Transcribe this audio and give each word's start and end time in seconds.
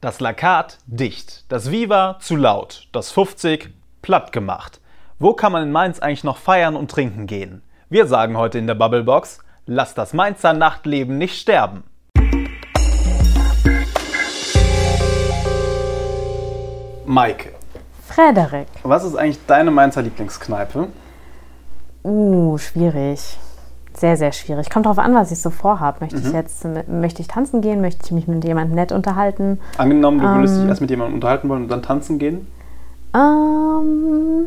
Das 0.00 0.20
Lakat 0.20 0.78
dicht, 0.86 1.44
das 1.48 1.72
Viva 1.72 2.18
zu 2.20 2.36
laut, 2.36 2.86
das 2.92 3.10
50 3.10 3.70
platt 4.00 4.30
gemacht. 4.30 4.80
Wo 5.18 5.32
kann 5.32 5.50
man 5.50 5.64
in 5.64 5.72
Mainz 5.72 5.98
eigentlich 5.98 6.22
noch 6.22 6.36
feiern 6.36 6.76
und 6.76 6.88
trinken 6.88 7.26
gehen? 7.26 7.62
Wir 7.88 8.06
sagen 8.06 8.36
heute 8.36 8.58
in 8.58 8.68
der 8.68 8.76
Bubblebox, 8.76 9.40
lass 9.66 9.94
das 9.94 10.12
Mainzer 10.12 10.52
Nachtleben 10.52 11.18
nicht 11.18 11.36
sterben. 11.36 11.82
Maike. 17.04 17.56
Frederik. 18.06 18.68
Was 18.84 19.02
ist 19.02 19.16
eigentlich 19.16 19.44
deine 19.48 19.72
Mainzer 19.72 20.02
Lieblingskneipe? 20.02 20.90
Uh, 22.04 22.56
schwierig 22.56 23.36
sehr, 24.00 24.16
sehr 24.16 24.32
schwierig. 24.32 24.70
Kommt 24.70 24.86
darauf 24.86 24.98
an, 24.98 25.14
was 25.14 25.30
ich 25.30 25.40
so 25.40 25.50
vorhabe. 25.50 25.98
Möchte 26.00 26.18
mhm. 26.18 26.26
ich 26.26 26.32
jetzt 26.32 26.66
möchte 26.88 27.22
ich 27.22 27.28
tanzen 27.28 27.60
gehen? 27.60 27.80
Möchte 27.80 28.04
ich 28.04 28.12
mich 28.12 28.28
mit 28.28 28.44
jemandem 28.44 28.74
nett 28.74 28.92
unterhalten? 28.92 29.58
Angenommen, 29.76 30.18
du 30.18 30.26
ähm, 30.26 30.34
würdest 30.36 30.60
dich 30.60 30.68
erst 30.68 30.80
mit 30.80 30.90
jemandem 30.90 31.14
unterhalten 31.14 31.48
wollen 31.48 31.62
und 31.62 31.68
dann 31.68 31.82
tanzen 31.82 32.18
gehen? 32.18 32.46
Ähm, 33.14 34.46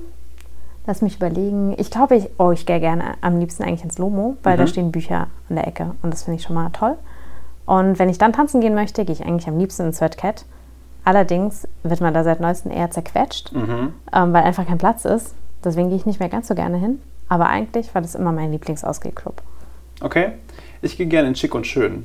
lass 0.86 1.02
mich 1.02 1.16
überlegen. 1.18 1.76
Ich 1.78 1.92
glaube, 1.92 2.16
ich, 2.16 2.30
oh, 2.38 2.52
ich 2.52 2.66
gehe 2.66 2.80
gerne 2.80 3.16
am 3.22 3.40
liebsten 3.40 3.64
eigentlich 3.64 3.84
ins 3.84 3.98
Lomo, 3.98 4.38
weil 4.44 4.56
mhm. 4.56 4.60
da 4.60 4.68
stehen 4.68 4.92
Bücher 4.92 5.28
an 5.50 5.56
der 5.56 5.68
Ecke 5.68 5.92
und 6.02 6.14
das 6.14 6.24
finde 6.24 6.40
ich 6.40 6.44
schon 6.44 6.56
mal 6.56 6.70
toll. 6.72 6.96
Und 7.66 8.00
wenn 8.00 8.10
ich 8.10 8.18
dann 8.18 8.34
tanzen 8.34 8.62
gehen 8.62 8.76
möchte, 8.76 9.06
gehe 9.06 9.14
ich 9.14 9.26
eigentlich 9.26 9.48
am 9.48 9.58
liebsten 9.58 9.84
ins 9.84 10.02
Red 10.02 10.18
Cat. 10.18 10.46
Allerdings 11.04 11.68
wird 11.84 12.02
man 12.02 12.14
da 12.14 12.24
seit 12.24 12.40
neuestem 12.40 12.72
eher 12.72 12.92
zerquetscht, 12.92 13.54
mhm. 13.54 13.94
ähm, 14.14 14.34
weil 14.34 14.44
einfach 14.44 14.68
kein 14.68 14.78
Platz 14.78 15.06
ist. 15.06 15.34
Deswegen 15.64 15.90
gehe 15.90 15.98
ich 15.98 16.06
nicht 16.06 16.20
mehr 16.20 16.30
ganz 16.30 16.48
so 16.48 16.56
gerne 16.56 16.78
hin. 16.78 17.00
Aber 17.32 17.48
eigentlich 17.48 17.96
war 17.96 18.02
das 18.02 18.14
immer 18.14 18.34
mein 18.34 18.52
Lieblingsausgehclub. 18.52 19.42
Okay. 20.02 20.34
Ich 20.82 20.98
gehe 20.98 21.08
gerne 21.08 21.30
in 21.30 21.36
Schick 21.36 21.56
und 21.56 21.66
Schön. 21.66 22.04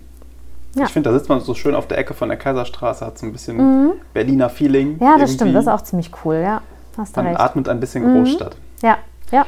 Ja. 0.76 0.84
Ich 0.84 0.90
finde, 0.90 1.10
da 1.10 1.18
sitzt 1.18 1.28
man 1.28 1.40
so 1.40 1.52
schön 1.52 1.74
auf 1.74 1.88
der 1.88 1.98
Ecke 1.98 2.14
von 2.14 2.28
der 2.28 2.38
Kaiserstraße, 2.38 3.04
hat 3.04 3.18
so 3.18 3.26
ein 3.26 3.32
bisschen 3.32 3.56
mhm. 3.56 3.92
Berliner 4.14 4.48
Feeling. 4.48 4.98
Ja, 5.00 5.14
das 5.14 5.22
irgendwie. 5.22 5.34
stimmt, 5.34 5.54
das 5.56 5.64
ist 5.64 5.68
auch 5.68 5.82
ziemlich 5.82 6.12
cool, 6.24 6.36
ja. 6.36 6.62
Hast 6.96 7.16
du 7.16 7.22
man 7.22 7.30
recht. 7.30 7.40
atmet 7.40 7.68
ein 7.68 7.80
bisschen 7.80 8.08
mhm. 8.08 8.18
Großstadt. 8.18 8.56
Ja, 8.82 8.98
ja. 9.32 9.44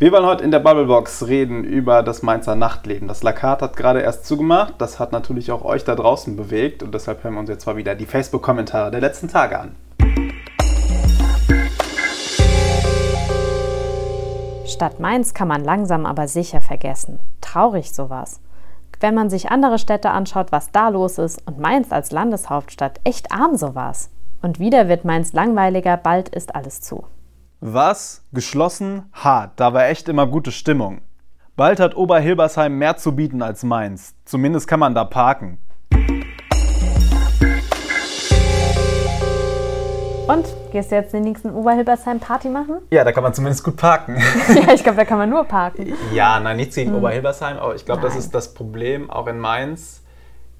Wir 0.00 0.10
wollen 0.10 0.26
heute 0.26 0.42
in 0.42 0.50
der 0.50 0.58
Bubblebox 0.58 1.28
reden 1.28 1.62
über 1.62 2.02
das 2.02 2.24
Mainzer 2.24 2.56
Nachtleben. 2.56 3.06
Das 3.06 3.22
Lakat 3.22 3.62
hat 3.62 3.76
gerade 3.76 4.00
erst 4.00 4.26
zugemacht. 4.26 4.74
Das 4.78 4.98
hat 4.98 5.12
natürlich 5.12 5.52
auch 5.52 5.64
euch 5.64 5.84
da 5.84 5.94
draußen 5.94 6.34
bewegt 6.34 6.82
und 6.82 6.92
deshalb 6.92 7.22
hören 7.22 7.34
wir 7.34 7.40
uns 7.40 7.50
jetzt 7.50 7.66
mal 7.66 7.76
wieder 7.76 7.94
die 7.94 8.06
Facebook-Kommentare 8.06 8.90
der 8.90 9.00
letzten 9.00 9.28
Tage 9.28 9.60
an. 9.60 9.76
Stadt 14.80 14.98
Mainz 14.98 15.34
kann 15.34 15.46
man 15.46 15.62
langsam 15.62 16.06
aber 16.06 16.26
sicher 16.26 16.62
vergessen. 16.62 17.18
Traurig 17.42 17.92
sowas. 17.92 18.40
Wenn 18.98 19.14
man 19.14 19.28
sich 19.28 19.50
andere 19.50 19.78
Städte 19.78 20.08
anschaut, 20.08 20.52
was 20.52 20.72
da 20.72 20.88
los 20.88 21.18
ist, 21.18 21.46
und 21.46 21.58
Mainz 21.58 21.92
als 21.92 22.12
Landeshauptstadt 22.12 22.98
echt 23.04 23.30
arm 23.30 23.56
sowas. 23.56 24.08
Und 24.40 24.58
wieder 24.58 24.88
wird 24.88 25.04
Mainz 25.04 25.34
langweiliger, 25.34 25.98
bald 25.98 26.30
ist 26.30 26.54
alles 26.54 26.80
zu. 26.80 27.04
Was? 27.60 28.24
Geschlossen? 28.32 29.02
Hart, 29.12 29.60
da 29.60 29.74
war 29.74 29.86
echt 29.86 30.08
immer 30.08 30.26
gute 30.26 30.50
Stimmung. 30.50 31.02
Bald 31.56 31.78
hat 31.78 31.94
Oberhilbersheim 31.94 32.78
mehr 32.78 32.96
zu 32.96 33.14
bieten 33.14 33.42
als 33.42 33.62
Mainz. 33.62 34.14
Zumindest 34.24 34.66
kann 34.66 34.80
man 34.80 34.94
da 34.94 35.04
parken. 35.04 35.58
Und 40.32 40.46
gehst 40.70 40.92
du 40.92 40.96
jetzt 40.96 41.12
den 41.12 41.24
nächsten 41.24 41.50
Oberhilbersheim 41.50 42.20
Party 42.20 42.48
machen? 42.48 42.76
Ja, 42.90 43.04
da 43.04 43.12
kann 43.12 43.22
man 43.22 43.34
zumindest 43.34 43.64
gut 43.64 43.76
parken. 43.76 44.16
ja, 44.48 44.72
ich 44.74 44.82
glaube, 44.82 44.96
da 44.96 45.04
kann 45.04 45.18
man 45.18 45.28
nur 45.28 45.44
parken. 45.44 45.94
Ja, 46.12 46.38
nein, 46.40 46.56
nichts 46.56 46.74
gegen 46.74 46.90
hm. 46.90 46.98
Oberhilbersheim, 46.98 47.58
aber 47.58 47.74
ich 47.74 47.84
glaube, 47.84 48.02
das 48.02 48.16
ist 48.16 48.34
das 48.34 48.54
Problem 48.54 49.10
auch 49.10 49.26
in 49.26 49.38
Mainz. 49.38 50.02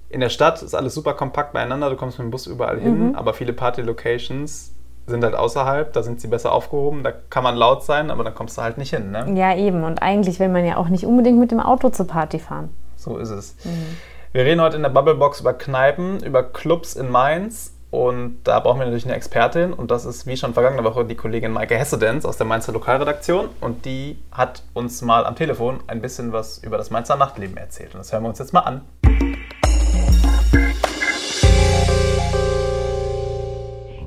In 0.08 0.20
der 0.20 0.28
Stadt 0.28 0.62
ist 0.62 0.74
alles 0.74 0.94
super 0.94 1.14
kompakt 1.14 1.52
beieinander, 1.52 1.88
du 1.90 1.96
kommst 1.96 2.18
mit 2.18 2.26
dem 2.26 2.30
Bus 2.30 2.46
überall 2.46 2.80
hin, 2.80 3.10
mhm. 3.10 3.14
aber 3.14 3.32
viele 3.32 3.52
Party-Locations 3.52 4.72
sind 5.06 5.22
halt 5.22 5.34
außerhalb, 5.34 5.92
da 5.92 6.02
sind 6.02 6.20
sie 6.20 6.26
besser 6.26 6.52
aufgehoben, 6.52 7.04
da 7.04 7.12
kann 7.12 7.44
man 7.44 7.54
laut 7.54 7.84
sein, 7.84 8.10
aber 8.10 8.24
dann 8.24 8.34
kommst 8.34 8.58
du 8.58 8.62
halt 8.62 8.76
nicht 8.76 8.90
hin. 8.90 9.12
Ne? 9.12 9.32
Ja, 9.34 9.54
eben. 9.56 9.84
Und 9.84 10.02
eigentlich 10.02 10.40
will 10.40 10.48
man 10.48 10.64
ja 10.64 10.78
auch 10.78 10.88
nicht 10.88 11.06
unbedingt 11.06 11.38
mit 11.38 11.52
dem 11.52 11.60
Auto 11.60 11.90
zur 11.90 12.08
Party 12.08 12.40
fahren. 12.40 12.70
So 12.96 13.18
ist 13.18 13.30
es. 13.30 13.56
Mhm. 13.64 13.96
Wir 14.32 14.44
reden 14.44 14.60
heute 14.60 14.76
in 14.76 14.82
der 14.82 14.90
Bubblebox 14.90 15.40
über 15.40 15.52
Kneipen, 15.52 16.20
über 16.24 16.42
Clubs 16.42 16.96
in 16.96 17.08
Mainz 17.10 17.72
und 17.90 18.38
da 18.44 18.60
brauchen 18.60 18.78
wir 18.78 18.86
natürlich 18.86 19.06
eine 19.06 19.16
Expertin 19.16 19.72
und 19.72 19.90
das 19.90 20.04
ist 20.04 20.26
wie 20.26 20.36
schon 20.36 20.54
vergangene 20.54 20.84
Woche 20.84 21.04
die 21.04 21.16
Kollegin 21.16 21.50
Maike 21.50 21.76
Hessedenz 21.76 22.24
aus 22.24 22.36
der 22.36 22.46
Mainzer 22.46 22.72
Lokalredaktion 22.72 23.48
und 23.60 23.84
die 23.84 24.16
hat 24.30 24.62
uns 24.74 25.02
mal 25.02 25.26
am 25.26 25.34
Telefon 25.34 25.80
ein 25.88 26.00
bisschen 26.00 26.32
was 26.32 26.62
über 26.62 26.78
das 26.78 26.90
Mainzer 26.90 27.16
Nachtleben 27.16 27.56
erzählt 27.56 27.94
und 27.94 27.98
das 27.98 28.12
hören 28.12 28.22
wir 28.22 28.28
uns 28.28 28.38
jetzt 28.38 28.52
mal 28.52 28.60
an. 28.60 28.82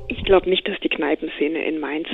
Ich 0.08 0.24
glaube 0.24 0.48
nicht, 0.48 0.66
dass 0.66 0.80
die 0.80 0.88
Kneipenszene 0.88 1.62
in 1.66 1.80
Mainz 1.80 2.08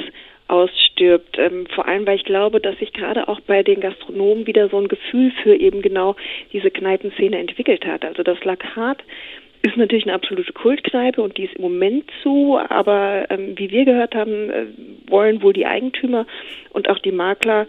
ausstirbt. 0.48 1.38
Ähm, 1.38 1.68
vor 1.72 1.86
allem, 1.86 2.04
weil 2.06 2.16
ich 2.16 2.24
glaube, 2.24 2.60
dass 2.60 2.76
sich 2.78 2.92
gerade 2.92 3.28
auch 3.28 3.38
bei 3.42 3.62
den 3.62 3.80
Gastronomen 3.80 4.48
wieder 4.48 4.68
so 4.68 4.78
ein 4.78 4.88
Gefühl 4.88 5.32
für 5.44 5.54
eben 5.54 5.80
genau 5.80 6.16
diese 6.52 6.72
Kneipenszene 6.72 7.38
entwickelt 7.38 7.86
hat. 7.86 8.04
Also 8.04 8.24
das 8.24 8.42
Lakat 8.42 8.98
ist 9.62 9.76
natürlich 9.76 10.04
eine 10.04 10.14
absolute 10.14 10.52
Kultkneipe 10.52 11.20
und 11.20 11.36
die 11.36 11.44
ist 11.44 11.56
im 11.56 11.62
Moment 11.62 12.04
zu, 12.22 12.58
aber 12.68 13.26
ähm, 13.30 13.58
wie 13.58 13.70
wir 13.70 13.84
gehört 13.84 14.14
haben, 14.14 14.50
äh, 14.50 14.66
wollen 15.06 15.42
wohl 15.42 15.52
die 15.52 15.66
Eigentümer 15.66 16.26
und 16.70 16.88
auch 16.88 16.98
die 16.98 17.12
Makler 17.12 17.66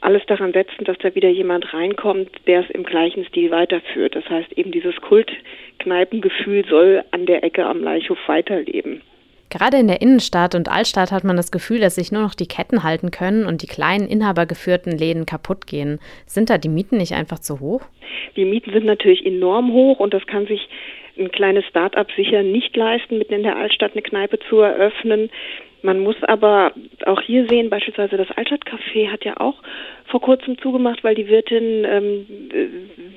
alles 0.00 0.22
daran 0.26 0.52
setzen, 0.52 0.84
dass 0.84 0.98
da 0.98 1.14
wieder 1.14 1.28
jemand 1.28 1.72
reinkommt, 1.72 2.30
der 2.46 2.60
es 2.60 2.70
im 2.70 2.84
gleichen 2.84 3.24
Stil 3.26 3.50
weiterführt. 3.50 4.14
Das 4.14 4.28
heißt, 4.28 4.52
eben 4.52 4.70
dieses 4.70 4.96
Kultkneipengefühl 4.96 6.64
soll 6.68 7.04
an 7.10 7.26
der 7.26 7.42
Ecke 7.42 7.64
am 7.64 7.82
Leichhof 7.82 8.18
weiterleben. 8.26 9.02
Gerade 9.50 9.76
in 9.76 9.86
der 9.86 10.02
Innenstadt 10.02 10.54
und 10.54 10.68
Altstadt 10.68 11.12
hat 11.12 11.24
man 11.24 11.36
das 11.36 11.52
Gefühl, 11.52 11.78
dass 11.78 11.94
sich 11.94 12.10
nur 12.10 12.22
noch 12.22 12.34
die 12.34 12.48
Ketten 12.48 12.82
halten 12.82 13.10
können 13.10 13.46
und 13.46 13.62
die 13.62 13.66
kleinen 13.66 14.08
inhabergeführten 14.08 14.96
Läden 14.96 15.26
kaputt 15.26 15.66
gehen. 15.66 16.00
Sind 16.26 16.50
da 16.50 16.58
die 16.58 16.68
Mieten 16.68 16.96
nicht 16.96 17.14
einfach 17.14 17.38
zu 17.38 17.60
hoch? 17.60 17.82
Die 18.36 18.44
Mieten 18.44 18.72
sind 18.72 18.84
natürlich 18.84 19.24
enorm 19.24 19.72
hoch 19.72 20.00
und 20.00 20.12
das 20.12 20.26
kann 20.26 20.46
sich 20.46 20.68
ein 21.18 21.30
kleines 21.30 21.64
Start-up 21.66 22.10
sicher 22.16 22.42
nicht 22.42 22.76
leisten, 22.76 23.18
mitten 23.18 23.34
in 23.34 23.42
der 23.42 23.56
Altstadt 23.56 23.92
eine 23.92 24.02
Kneipe 24.02 24.38
zu 24.48 24.60
eröffnen. 24.60 25.30
Man 25.82 26.00
muss 26.00 26.16
aber 26.22 26.72
auch 27.04 27.20
hier 27.20 27.46
sehen, 27.46 27.68
beispielsweise 27.68 28.16
das 28.16 28.30
Altstadtcafé 28.30 29.10
hat 29.10 29.24
ja 29.24 29.38
auch 29.38 29.62
vor 30.06 30.20
kurzem 30.20 30.56
zugemacht, 30.58 31.04
weil 31.04 31.14
die 31.14 31.28
Wirtin 31.28 31.84
ähm, 31.84 32.26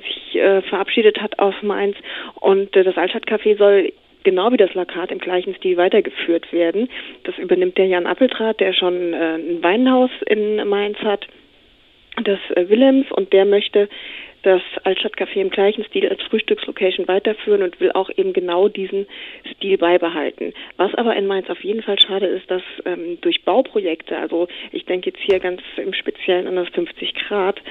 sich 0.04 0.36
äh, 0.36 0.62
verabschiedet 0.64 1.22
hat 1.22 1.40
aus 1.40 1.56
Mainz. 1.62 1.96
Und 2.36 2.76
äh, 2.76 2.84
das 2.84 2.98
Altstadtcafé 2.98 3.58
soll 3.58 3.94
genau 4.24 4.52
wie 4.52 4.58
das 4.58 4.74
Lakat 4.74 5.12
im 5.12 5.20
gleichen 5.20 5.56
Stil 5.56 5.78
weitergeführt 5.78 6.52
werden. 6.52 6.90
Das 7.24 7.38
übernimmt 7.38 7.78
der 7.78 7.86
Jan 7.86 8.06
Appeltrat, 8.06 8.60
der 8.60 8.74
schon 8.74 9.14
äh, 9.14 9.36
ein 9.36 9.64
Weinhaus 9.64 10.12
in 10.26 10.68
Mainz 10.68 10.98
hat, 11.00 11.26
das 12.22 12.40
äh, 12.56 12.68
Willems, 12.68 13.10
und 13.14 13.32
der 13.32 13.46
möchte 13.46 13.88
das 14.44 14.62
Altstadtcafé 14.84 15.42
im 15.42 15.50
gleichen 15.50 15.84
Stil 15.86 16.08
als 16.08 16.22
Frühstückslocation 16.24 17.08
weiterführen 17.08 17.64
und 17.64 17.80
will 17.80 17.92
auch 17.92 18.10
eben 18.16 18.34
genau 18.34 18.68
diesen 18.68 19.08
Stil 19.56 19.78
beibehalten. 19.78 20.54
Was 20.78 20.94
aber 20.96 21.16
in 21.16 21.28
Mainz 21.28 21.50
auf 21.50 21.64
jeden 21.64 21.82
Fall 21.82 22.00
schade 22.00 22.28
ist, 22.28 22.50
dass 22.50 22.62
ähm, 22.86 23.20
durch 23.22 23.44
Bauprojekte, 23.44 24.18
also 24.18 24.48
ich 24.72 24.86
denke 24.86 25.10
jetzt 25.10 25.22
hier 25.22 25.40
ganz 25.40 25.62
im 25.78 25.94
Speziellen 25.94 26.48
an 26.48 26.56
das 26.56 26.70
50 26.70 27.14
Grad, 27.16 27.62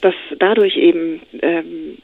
dass 0.00 0.14
dadurch 0.38 0.76
eben 0.76 1.20
ähm, 1.42 1.98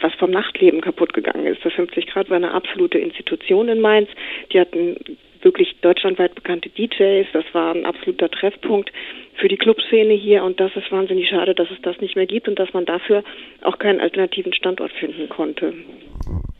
was 0.00 0.14
vom 0.14 0.30
Nachtleben 0.30 0.80
kaputt 0.80 1.12
gegangen 1.12 1.46
ist. 1.46 1.64
Das 1.64 1.72
50 1.74 2.06
Grad 2.06 2.30
war 2.30 2.36
eine 2.36 2.52
absolute 2.52 2.98
Institution 2.98 3.68
in 3.68 3.80
Mainz. 3.80 4.08
Die 4.52 4.60
hatten 4.60 4.96
wirklich 5.42 5.76
deutschlandweit 5.80 6.34
bekannte 6.34 6.68
DJs. 6.68 7.26
Das 7.32 7.44
war 7.52 7.74
ein 7.74 7.86
absoluter 7.86 8.30
Treffpunkt 8.30 8.90
für 9.34 9.48
die 9.48 9.56
Clubszene 9.56 10.14
hier 10.14 10.44
und 10.44 10.60
das 10.60 10.70
ist 10.76 10.90
wahnsinnig 10.92 11.28
schade, 11.28 11.54
dass 11.54 11.70
es 11.70 11.80
das 11.82 11.98
nicht 12.00 12.16
mehr 12.16 12.26
gibt 12.26 12.48
und 12.48 12.58
dass 12.58 12.72
man 12.72 12.84
dafür 12.84 13.24
auch 13.62 13.78
keinen 13.78 14.00
alternativen 14.00 14.52
Standort 14.52 14.92
finden 14.92 15.28
konnte. 15.28 15.72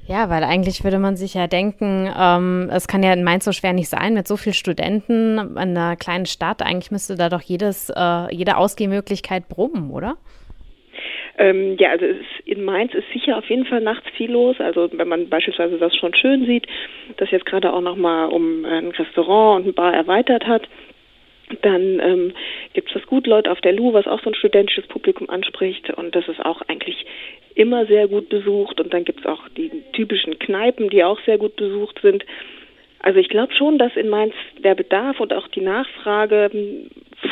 Ja, 0.07 0.29
weil 0.29 0.43
eigentlich 0.43 0.83
würde 0.83 0.99
man 0.99 1.17
sich 1.17 1.35
ja 1.35 1.47
denken, 1.47 2.11
ähm, 2.19 2.69
es 2.73 2.89
kann 2.89 3.03
ja 3.05 3.13
in 3.13 3.23
Mainz 3.23 3.45
so 3.45 3.53
schwer 3.53 3.73
nicht 3.73 3.89
sein 3.89 4.15
mit 4.15 4.27
so 4.27 4.37
vielen 4.37 4.55
Studenten 4.55 5.39
in 5.39 5.57
einer 5.57 5.95
kleinen 5.95 6.27
Stadt. 6.27 6.63
Eigentlich 6.63 6.91
müsste 6.91 7.15
da 7.15 7.29
doch 7.29 7.43
jedes, 7.43 7.91
äh, 7.95 8.35
jede 8.35 8.57
Ausgehmöglichkeit 8.57 9.49
brummen, 9.49 9.91
oder? 9.91 10.17
Ähm, 11.39 11.77
ja, 11.79 11.91
also 11.91 12.07
in 12.45 12.65
Mainz 12.65 12.95
ist 12.95 13.11
sicher 13.13 13.39
auf 13.39 13.49
jeden 13.49 13.65
Fall 13.65 13.81
nachts 13.81 14.09
viel 14.17 14.31
los. 14.31 14.57
Also 14.61 14.91
wenn 14.93 15.09
man 15.09 15.29
beispielsweise 15.29 15.79
das 15.79 15.97
schon 15.97 16.15
schön 16.15 16.47
sieht, 16.47 16.67
dass 17.17 17.31
jetzt 17.31 17.47
gerade 17.47 17.73
auch 17.73 17.81
nochmal 17.81 18.29
um 18.29 18.65
ein 18.65 18.89
Restaurant 18.89 19.61
und 19.61 19.71
ein 19.71 19.75
Bar 19.75 19.95
erweitert 19.95 20.47
hat, 20.47 20.69
dann 21.63 22.01
ähm, 22.01 22.33
gibt 22.75 22.89
es 22.89 22.95
das 22.95 23.07
Gutleut 23.07 23.49
auf 23.49 23.61
der 23.61 23.73
Lu, 23.73 23.93
was 23.93 24.07
auch 24.07 24.23
so 24.23 24.31
ein 24.31 24.35
studentisches 24.35 24.87
Publikum 24.87 25.29
anspricht. 25.31 25.91
Und 25.91 26.15
das 26.15 26.29
ist 26.29 26.45
auch 26.45 26.63
eigentlich 26.69 27.07
immer 27.55 27.87
sehr 27.87 28.09
gut 28.09 28.29
besucht. 28.29 28.81
Und 28.81 28.95
dann 28.95 29.05
gibt 29.05 29.21
es 29.21 29.27
auch 29.27 29.49
die 29.57 29.71
typischen 29.93 30.39
Kneipen, 30.39 30.91
die 30.91 31.05
auch 31.05 31.21
sehr 31.25 31.39
gut 31.39 31.57
besucht 31.57 31.99
sind. 32.03 32.25
Also 33.01 33.19
ich 33.19 33.29
glaube 33.29 33.55
schon, 33.55 33.79
dass 33.79 33.97
in 33.97 34.09
Mainz 34.09 34.35
der 34.59 34.75
Bedarf 34.75 35.21
und 35.21 35.33
auch 35.33 35.49
die 35.49 35.63
Nachfrage 35.63 36.51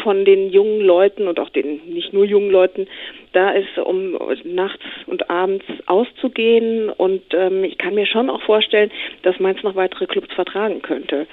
von 0.02 0.24
den 0.24 0.50
jungen 0.50 0.80
Leuten 0.80 1.28
und 1.28 1.40
auch 1.40 1.50
den 1.50 1.80
nicht 1.86 2.12
nur 2.12 2.24
jungen 2.24 2.50
Leuten 2.50 2.86
da 3.32 3.50
ist, 3.50 3.78
um 3.78 4.18
nachts 4.44 4.84
und 5.06 5.30
abends 5.30 5.64
auszugehen. 5.86 6.90
Und 6.90 7.22
ähm, 7.32 7.64
ich 7.64 7.78
kann 7.78 7.94
mir 7.94 8.06
schon 8.06 8.30
auch 8.30 8.42
vorstellen, 8.42 8.90
dass 9.22 9.40
Mainz 9.40 9.62
noch 9.62 9.76
weitere 9.76 10.06
Clubs 10.06 10.32
vertragen 10.34 10.82
könnte. 10.82 11.26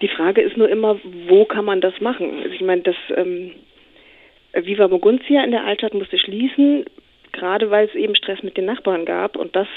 Die 0.00 0.08
Frage 0.08 0.42
ist 0.42 0.56
nur 0.56 0.68
immer, 0.68 0.98
wo 1.28 1.44
kann 1.44 1.64
man 1.64 1.80
das 1.80 2.00
machen? 2.00 2.38
Also 2.42 2.54
ich 2.54 2.60
meine, 2.60 2.82
das 2.82 2.96
ähm, 3.16 3.52
Viva 4.54 4.88
Moguntia 4.88 5.42
in 5.44 5.50
der 5.50 5.64
Altstadt 5.64 5.94
musste 5.94 6.18
schließen, 6.18 6.84
gerade 7.32 7.70
weil 7.70 7.86
es 7.86 7.94
eben 7.94 8.14
Stress 8.14 8.42
mit 8.42 8.56
den 8.56 8.66
Nachbarn 8.66 9.04
gab. 9.04 9.36
Und 9.36 9.56
das 9.56 9.68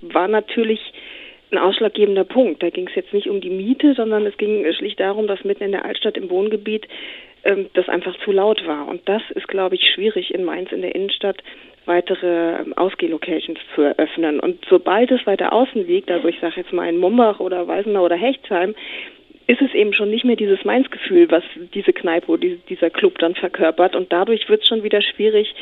war 0.00 0.28
natürlich 0.28 0.80
ein 1.50 1.58
ausschlaggebender 1.58 2.24
Punkt. 2.24 2.62
Da 2.62 2.70
ging 2.70 2.88
es 2.88 2.94
jetzt 2.94 3.12
nicht 3.12 3.28
um 3.28 3.40
die 3.40 3.50
Miete, 3.50 3.94
sondern 3.94 4.26
es 4.26 4.36
ging 4.36 4.70
schlicht 4.72 5.00
darum, 5.00 5.26
dass 5.26 5.44
mitten 5.44 5.64
in 5.64 5.72
der 5.72 5.84
Altstadt 5.84 6.16
im 6.16 6.30
Wohngebiet 6.30 6.88
ähm, 7.44 7.68
das 7.74 7.88
einfach 7.88 8.16
zu 8.24 8.32
laut 8.32 8.66
war. 8.66 8.88
Und 8.88 9.08
das 9.08 9.22
ist, 9.34 9.48
glaube 9.48 9.74
ich, 9.76 9.90
schwierig 9.94 10.34
in 10.34 10.44
Mainz 10.44 10.72
in 10.72 10.82
der 10.82 10.94
Innenstadt 10.94 11.42
weitere 11.86 12.60
ähm, 12.60 12.72
Ausgehlocations 12.74 13.60
zu 13.74 13.82
eröffnen. 13.82 14.40
Und 14.40 14.64
sobald 14.68 15.10
es 15.10 15.26
weiter 15.26 15.52
außen 15.52 15.86
liegt, 15.86 16.10
also 16.10 16.28
ich 16.28 16.40
sage 16.40 16.54
jetzt 16.56 16.72
mal 16.72 16.88
in 16.88 16.98
Mumbach 16.98 17.40
oder 17.40 17.68
Weisenau 17.68 18.04
oder 18.04 18.16
Hechtsheim, 18.16 18.74
ist 19.46 19.60
es 19.60 19.74
eben 19.74 19.92
schon 19.92 20.10
nicht 20.10 20.24
mehr 20.24 20.36
dieses 20.36 20.64
Mainz-Gefühl, 20.64 21.30
was 21.30 21.44
diese 21.74 21.92
Kneipe 21.92 22.30
oder 22.32 22.48
dieser 22.68 22.90
Club 22.90 23.18
dann 23.18 23.34
verkörpert. 23.34 23.94
Und 23.94 24.12
dadurch 24.12 24.48
wird 24.48 24.62
es 24.62 24.68
schon 24.68 24.82
wieder 24.82 25.02
schwierig, 25.02 25.54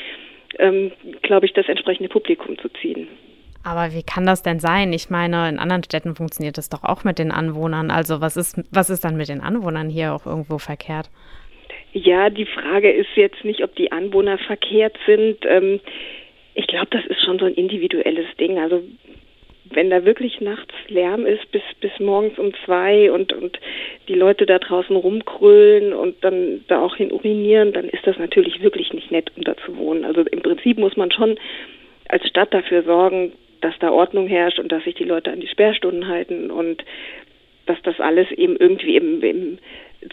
ähm, 0.58 0.92
glaube 1.22 1.46
ich, 1.46 1.52
das 1.52 1.68
entsprechende 1.68 2.08
Publikum 2.08 2.58
zu 2.58 2.68
ziehen. 2.80 3.08
Aber 3.64 3.92
wie 3.92 4.02
kann 4.02 4.26
das 4.26 4.42
denn 4.42 4.58
sein? 4.58 4.92
Ich 4.92 5.08
meine, 5.08 5.48
in 5.48 5.58
anderen 5.58 5.84
Städten 5.84 6.14
funktioniert 6.14 6.58
das 6.58 6.68
doch 6.68 6.82
auch 6.82 7.04
mit 7.04 7.18
den 7.18 7.30
Anwohnern. 7.30 7.90
Also 7.90 8.20
was 8.20 8.36
ist, 8.36 8.60
was 8.72 8.90
ist 8.90 9.04
dann 9.04 9.16
mit 9.16 9.28
den 9.28 9.40
Anwohnern 9.40 9.88
hier 9.88 10.14
auch 10.14 10.26
irgendwo 10.26 10.58
verkehrt? 10.58 11.10
Ja, 11.92 12.30
die 12.30 12.46
Frage 12.46 12.90
ist 12.90 13.10
jetzt 13.16 13.44
nicht, 13.44 13.62
ob 13.62 13.74
die 13.76 13.92
Anwohner 13.92 14.38
verkehrt 14.38 14.96
sind. 15.06 15.38
Ähm, 15.46 15.80
ich 16.54 16.66
glaube, 16.66 16.88
das 16.90 17.04
ist 17.06 17.22
schon 17.24 17.38
so 17.38 17.44
ein 17.44 17.54
individuelles 17.54 18.26
Ding. 18.38 18.58
Also 18.58 18.82
wenn 19.70 19.90
da 19.90 20.04
wirklich 20.04 20.40
nachts 20.40 20.74
Lärm 20.88 21.24
ist 21.24 21.50
bis 21.52 21.62
bis 21.80 21.92
morgens 21.98 22.38
um 22.38 22.52
zwei 22.64 23.10
und 23.12 23.32
und 23.32 23.58
die 24.08 24.14
Leute 24.14 24.44
da 24.44 24.58
draußen 24.58 24.94
rumkrölen 24.96 25.92
und 25.92 26.22
dann 26.24 26.64
da 26.68 26.82
auch 26.82 26.96
hin 26.96 27.12
urinieren, 27.12 27.72
dann 27.72 27.88
ist 27.88 28.06
das 28.06 28.18
natürlich 28.18 28.62
wirklich 28.62 28.92
nicht 28.92 29.10
nett, 29.10 29.30
um 29.36 29.44
da 29.44 29.56
zu 29.56 29.76
wohnen. 29.76 30.04
Also 30.04 30.22
im 30.22 30.42
Prinzip 30.42 30.78
muss 30.78 30.96
man 30.96 31.10
schon 31.10 31.38
als 32.08 32.26
Stadt 32.28 32.52
dafür 32.52 32.82
sorgen, 32.82 33.32
dass 33.62 33.78
da 33.78 33.90
Ordnung 33.90 34.26
herrscht 34.26 34.58
und 34.58 34.70
dass 34.70 34.84
sich 34.84 34.94
die 34.94 35.04
Leute 35.04 35.32
an 35.32 35.40
die 35.40 35.48
Sperrstunden 35.48 36.08
halten 36.08 36.50
und 36.50 36.84
dass 37.66 37.80
das 37.82 37.98
alles 38.00 38.30
eben 38.32 38.56
irgendwie 38.56 38.96
im, 38.96 39.22
im 39.22 39.58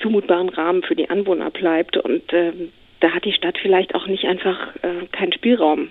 zumutbaren 0.01 0.50
Rahmen 0.50 0.84
für 0.84 0.96
die 0.96 1.10
Anwohner 1.10 1.50
bleibt. 1.50 1.98
Und 1.98 2.31
äh, 2.31 2.54
da 3.00 3.12
hat 3.12 3.25
die 3.25 3.34
Stadt 3.34 3.57
vielleicht 3.62 3.96
auch 3.96 4.07
nicht 4.07 4.25
einfach 4.25 4.75
äh, 4.81 5.07
keinen 5.12 5.34
Spielraum. 5.34 5.90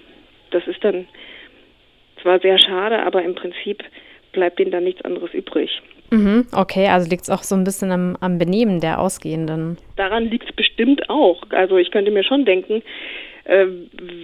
Das 0.50 0.66
ist 0.66 0.82
dann 0.82 1.06
zwar 2.22 2.40
sehr 2.40 2.58
schade, 2.58 3.00
aber 3.05 3.22
im 3.22 3.34
Prinzip 3.34 3.82
bleibt 4.32 4.60
ihnen 4.60 4.70
dann 4.70 4.84
nichts 4.84 5.02
anderes 5.02 5.34
übrig. 5.34 5.82
Mhm, 6.10 6.46
okay, 6.56 6.87
also 6.88 7.10
liegt 7.10 7.22
es 7.22 7.31
auch 7.31 7.43
so 7.43 7.55
ein 7.55 7.64
bisschen 7.64 7.90
am, 7.90 8.16
am 8.20 8.38
Benehmen 8.38 8.81
der 8.81 9.00
Ausgehenden. 9.00 9.76
Daran 9.96 10.31
liegt 10.31 10.49
es 10.49 10.56
bestimmt 10.56 11.10
auch. 11.10 11.43
Also 11.50 11.76
ich 11.76 11.90
könnte 11.90 12.10
mir 12.10 12.25
schon 12.25 12.44
denken, 12.44 12.82
äh, 13.44 13.66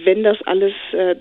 wenn 0.03 0.23
das 0.23 0.41
alles 0.45 0.73
äh, 0.93 1.15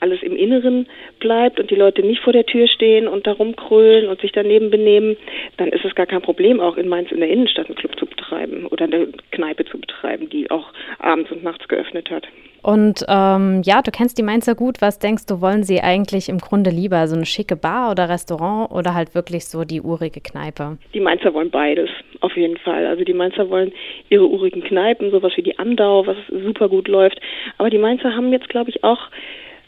alles 0.00 0.22
im 0.22 0.36
Inneren 0.36 0.86
bleibt 1.18 1.60
und 1.60 1.70
die 1.70 1.76
Leute 1.76 2.02
nicht 2.02 2.22
vor 2.22 2.32
der 2.32 2.46
Tür 2.46 2.66
stehen 2.68 3.08
und 3.08 3.26
da 3.26 3.32
rumkrölen 3.32 4.08
und 4.08 4.20
sich 4.20 4.32
daneben 4.32 4.70
benehmen, 4.70 5.16
dann 5.56 5.68
ist 5.68 5.84
es 5.84 5.94
gar 5.94 6.06
kein 6.06 6.22
Problem, 6.22 6.60
auch 6.60 6.76
in 6.76 6.88
Mainz 6.88 7.10
in 7.12 7.20
der 7.20 7.30
Innenstadt 7.30 7.66
einen 7.66 7.76
Club 7.76 7.98
zu 7.98 8.06
betreiben 8.06 8.66
oder 8.66 8.84
eine 8.84 9.08
Kneipe 9.30 9.64
zu 9.64 9.78
betreiben, 9.78 10.28
die 10.30 10.50
auch 10.50 10.72
abends 10.98 11.30
und 11.30 11.42
nachts 11.42 11.68
geöffnet 11.68 12.10
hat. 12.10 12.26
Und 12.62 13.04
ähm, 13.08 13.62
ja, 13.64 13.80
du 13.82 13.90
kennst 13.90 14.18
die 14.18 14.22
Mainzer 14.22 14.54
gut. 14.54 14.82
Was 14.82 14.98
denkst 14.98 15.26
du, 15.26 15.40
wollen 15.40 15.62
sie 15.62 15.80
eigentlich 15.80 16.28
im 16.28 16.38
Grunde 16.38 16.70
lieber? 16.70 17.06
So 17.08 17.16
eine 17.16 17.24
schicke 17.24 17.56
Bar 17.56 17.90
oder 17.90 18.08
Restaurant 18.08 18.70
oder 18.70 18.94
halt 18.94 19.14
wirklich 19.14 19.46
so 19.46 19.64
die 19.64 19.80
urige 19.80 20.20
Kneipe? 20.20 20.76
Die 20.92 21.00
Mainzer 21.00 21.32
wollen 21.32 21.50
beides, 21.50 21.88
auf 22.20 22.36
jeden 22.36 22.58
Fall. 22.58 22.86
Also 22.86 23.04
die 23.04 23.14
Mainzer 23.14 23.48
wollen 23.48 23.72
ihre 24.10 24.26
urigen 24.26 24.62
Kneipen, 24.62 25.10
sowas 25.10 25.32
wie 25.36 25.42
die 25.42 25.58
Andau, 25.58 26.06
was 26.06 26.16
super 26.28 26.68
gut 26.68 26.88
läuft. 26.88 27.18
Aber 27.56 27.70
die 27.70 27.78
Mainzer 27.78 28.14
haben 28.14 28.30
jetzt, 28.32 28.48
glaube 28.50 28.70
ich, 28.70 28.84
auch 28.84 29.00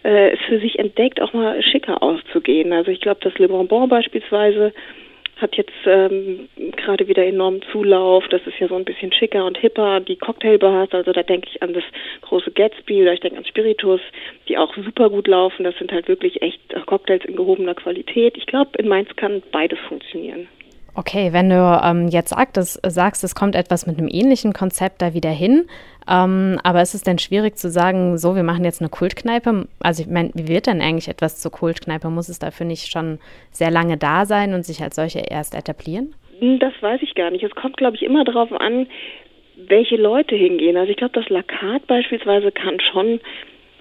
äh, 0.02 0.36
für 0.48 0.58
sich 0.60 0.78
entdeckt, 0.78 1.20
auch 1.20 1.32
mal 1.32 1.62
schicker 1.62 2.02
auszugehen. 2.02 2.72
Also 2.72 2.90
ich 2.90 3.00
glaube, 3.00 3.20
das 3.22 3.38
Le 3.38 3.48
Bonbon 3.48 3.88
beispielsweise 3.88 4.72
hat 5.42 5.56
jetzt 5.56 5.72
ähm, 5.86 6.48
gerade 6.76 7.08
wieder 7.08 7.26
enormen 7.26 7.62
Zulauf. 7.72 8.26
Das 8.28 8.40
ist 8.46 8.58
ja 8.60 8.68
so 8.68 8.76
ein 8.76 8.84
bisschen 8.84 9.12
schicker 9.12 9.44
und 9.44 9.58
hipper. 9.58 10.00
Die 10.00 10.16
Cocktailbars, 10.16 10.92
also 10.92 11.12
da 11.12 11.22
denke 11.22 11.48
ich 11.52 11.62
an 11.62 11.74
das 11.74 11.84
große 12.22 12.52
Gatsby 12.52 13.02
oder 13.02 13.12
ich 13.12 13.20
denke 13.20 13.38
an 13.38 13.44
Spiritus, 13.44 14.00
die 14.48 14.56
auch 14.56 14.74
super 14.76 15.10
gut 15.10 15.26
laufen. 15.26 15.64
Das 15.64 15.76
sind 15.78 15.92
halt 15.92 16.08
wirklich 16.08 16.40
echt 16.42 16.60
Cocktails 16.86 17.24
in 17.24 17.36
gehobener 17.36 17.74
Qualität. 17.74 18.36
Ich 18.36 18.46
glaube, 18.46 18.78
in 18.78 18.88
Mainz 18.88 19.14
kann 19.16 19.42
beides 19.50 19.78
funktionieren. 19.88 20.48
Okay, 20.94 21.32
wenn 21.32 21.48
du 21.48 21.80
ähm, 21.82 22.08
jetzt 22.08 22.30
sagst, 22.30 22.80
sagst, 22.82 23.24
es 23.24 23.34
kommt 23.34 23.54
etwas 23.54 23.86
mit 23.86 23.98
einem 23.98 24.08
ähnlichen 24.08 24.52
Konzept 24.52 25.00
da 25.00 25.14
wieder 25.14 25.30
hin, 25.30 25.66
ähm, 26.08 26.58
aber 26.62 26.82
ist 26.82 26.94
es 26.94 27.02
denn 27.02 27.18
schwierig 27.18 27.56
zu 27.56 27.70
sagen, 27.70 28.18
so, 28.18 28.36
wir 28.36 28.42
machen 28.42 28.64
jetzt 28.64 28.82
eine 28.82 28.90
Kultkneipe? 28.90 29.68
Also 29.80 30.02
ich 30.02 30.08
meine, 30.08 30.30
wie 30.34 30.48
wird 30.48 30.66
denn 30.66 30.82
eigentlich 30.82 31.08
etwas 31.08 31.40
zur 31.40 31.50
Kultkneipe? 31.50 32.10
Muss 32.10 32.28
es 32.28 32.38
dafür 32.38 32.66
nicht 32.66 32.90
schon 32.90 33.18
sehr 33.50 33.70
lange 33.70 33.96
da 33.96 34.26
sein 34.26 34.52
und 34.52 34.64
sich 34.64 34.82
als 34.82 34.96
solche 34.96 35.20
erst 35.20 35.54
etablieren? 35.54 36.14
Hm, 36.40 36.58
das 36.58 36.72
weiß 36.80 37.00
ich 37.02 37.14
gar 37.14 37.30
nicht. 37.30 37.44
Es 37.44 37.54
kommt, 37.54 37.78
glaube 37.78 37.96
ich, 37.96 38.02
immer 38.02 38.24
darauf 38.24 38.52
an, 38.52 38.86
welche 39.56 39.96
Leute 39.96 40.34
hingehen. 40.34 40.76
Also 40.76 40.90
ich 40.90 40.96
glaube, 40.96 41.14
das 41.14 41.28
Lakat 41.28 41.86
beispielsweise 41.86 42.52
kann 42.52 42.78
schon 42.80 43.20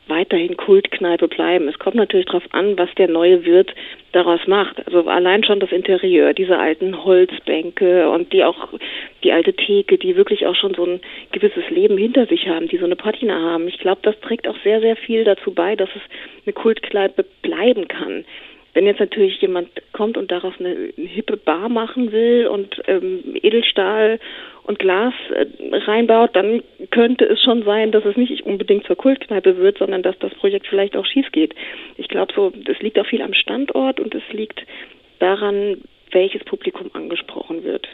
weiterhin 0.07 0.57
Kultkneipe 0.57 1.27
bleiben. 1.27 1.67
Es 1.67 1.79
kommt 1.79 1.95
natürlich 1.95 2.25
darauf 2.25 2.43
an, 2.51 2.77
was 2.77 2.89
der 2.95 3.07
neue 3.07 3.45
Wirt 3.45 3.73
daraus 4.11 4.41
macht. 4.47 4.85
Also 4.85 5.07
allein 5.07 5.43
schon 5.43 5.59
das 5.59 5.71
Interieur, 5.71 6.33
diese 6.33 6.57
alten 6.57 7.03
Holzbänke 7.03 8.09
und 8.09 8.33
die 8.33 8.43
auch 8.43 8.69
die 9.23 9.31
alte 9.31 9.53
Theke, 9.53 9.97
die 9.97 10.15
wirklich 10.15 10.45
auch 10.45 10.55
schon 10.55 10.73
so 10.73 10.85
ein 10.85 10.99
gewisses 11.31 11.69
Leben 11.69 11.97
hinter 11.97 12.25
sich 12.25 12.47
haben, 12.47 12.67
die 12.67 12.77
so 12.77 12.85
eine 12.85 12.95
Patina 12.95 13.39
haben. 13.39 13.67
Ich 13.67 13.77
glaube, 13.77 14.01
das 14.03 14.19
trägt 14.19 14.47
auch 14.47 14.57
sehr, 14.63 14.81
sehr 14.81 14.95
viel 14.95 15.23
dazu 15.23 15.53
bei, 15.53 15.75
dass 15.75 15.89
es 15.95 16.01
eine 16.45 16.53
Kultkneipe 16.53 17.25
bleiben 17.41 17.87
kann. 17.87 18.25
Wenn 18.73 18.85
jetzt 18.85 19.01
natürlich 19.01 19.41
jemand 19.41 19.69
kommt 19.91 20.17
und 20.17 20.31
daraus 20.31 20.53
eine, 20.59 20.69
eine 20.69 21.07
hippe 21.07 21.35
Bar 21.35 21.67
machen 21.67 22.11
will 22.13 22.47
und 22.47 22.81
ähm, 22.87 23.35
Edelstahl 23.41 24.19
und 24.63 24.79
Glas 24.79 25.13
äh, 25.33 25.45
reinbaut, 25.75 26.35
dann 26.35 26.63
könnte 26.89 27.25
es 27.25 27.41
schon 27.41 27.63
sein, 27.63 27.91
dass 27.91 28.05
es 28.05 28.15
nicht 28.15 28.45
unbedingt 28.45 28.85
zur 28.85 28.95
Kultkneipe 28.95 29.57
wird, 29.57 29.77
sondern 29.77 30.03
dass 30.03 30.17
das 30.19 30.33
Projekt 30.35 30.67
vielleicht 30.67 30.95
auch 30.95 31.05
schief 31.05 31.31
geht. 31.33 31.53
Ich 31.97 32.07
glaube 32.07 32.31
so, 32.33 32.51
das 32.65 32.79
liegt 32.79 32.97
auch 32.97 33.05
viel 33.05 33.21
am 33.21 33.33
Standort 33.33 33.99
und 33.99 34.15
es 34.15 34.23
liegt 34.31 34.61
daran, 35.19 35.81
welches 36.11 36.43
Publikum 36.45 36.89
angesprochen 36.93 37.63
wird. 37.65 37.87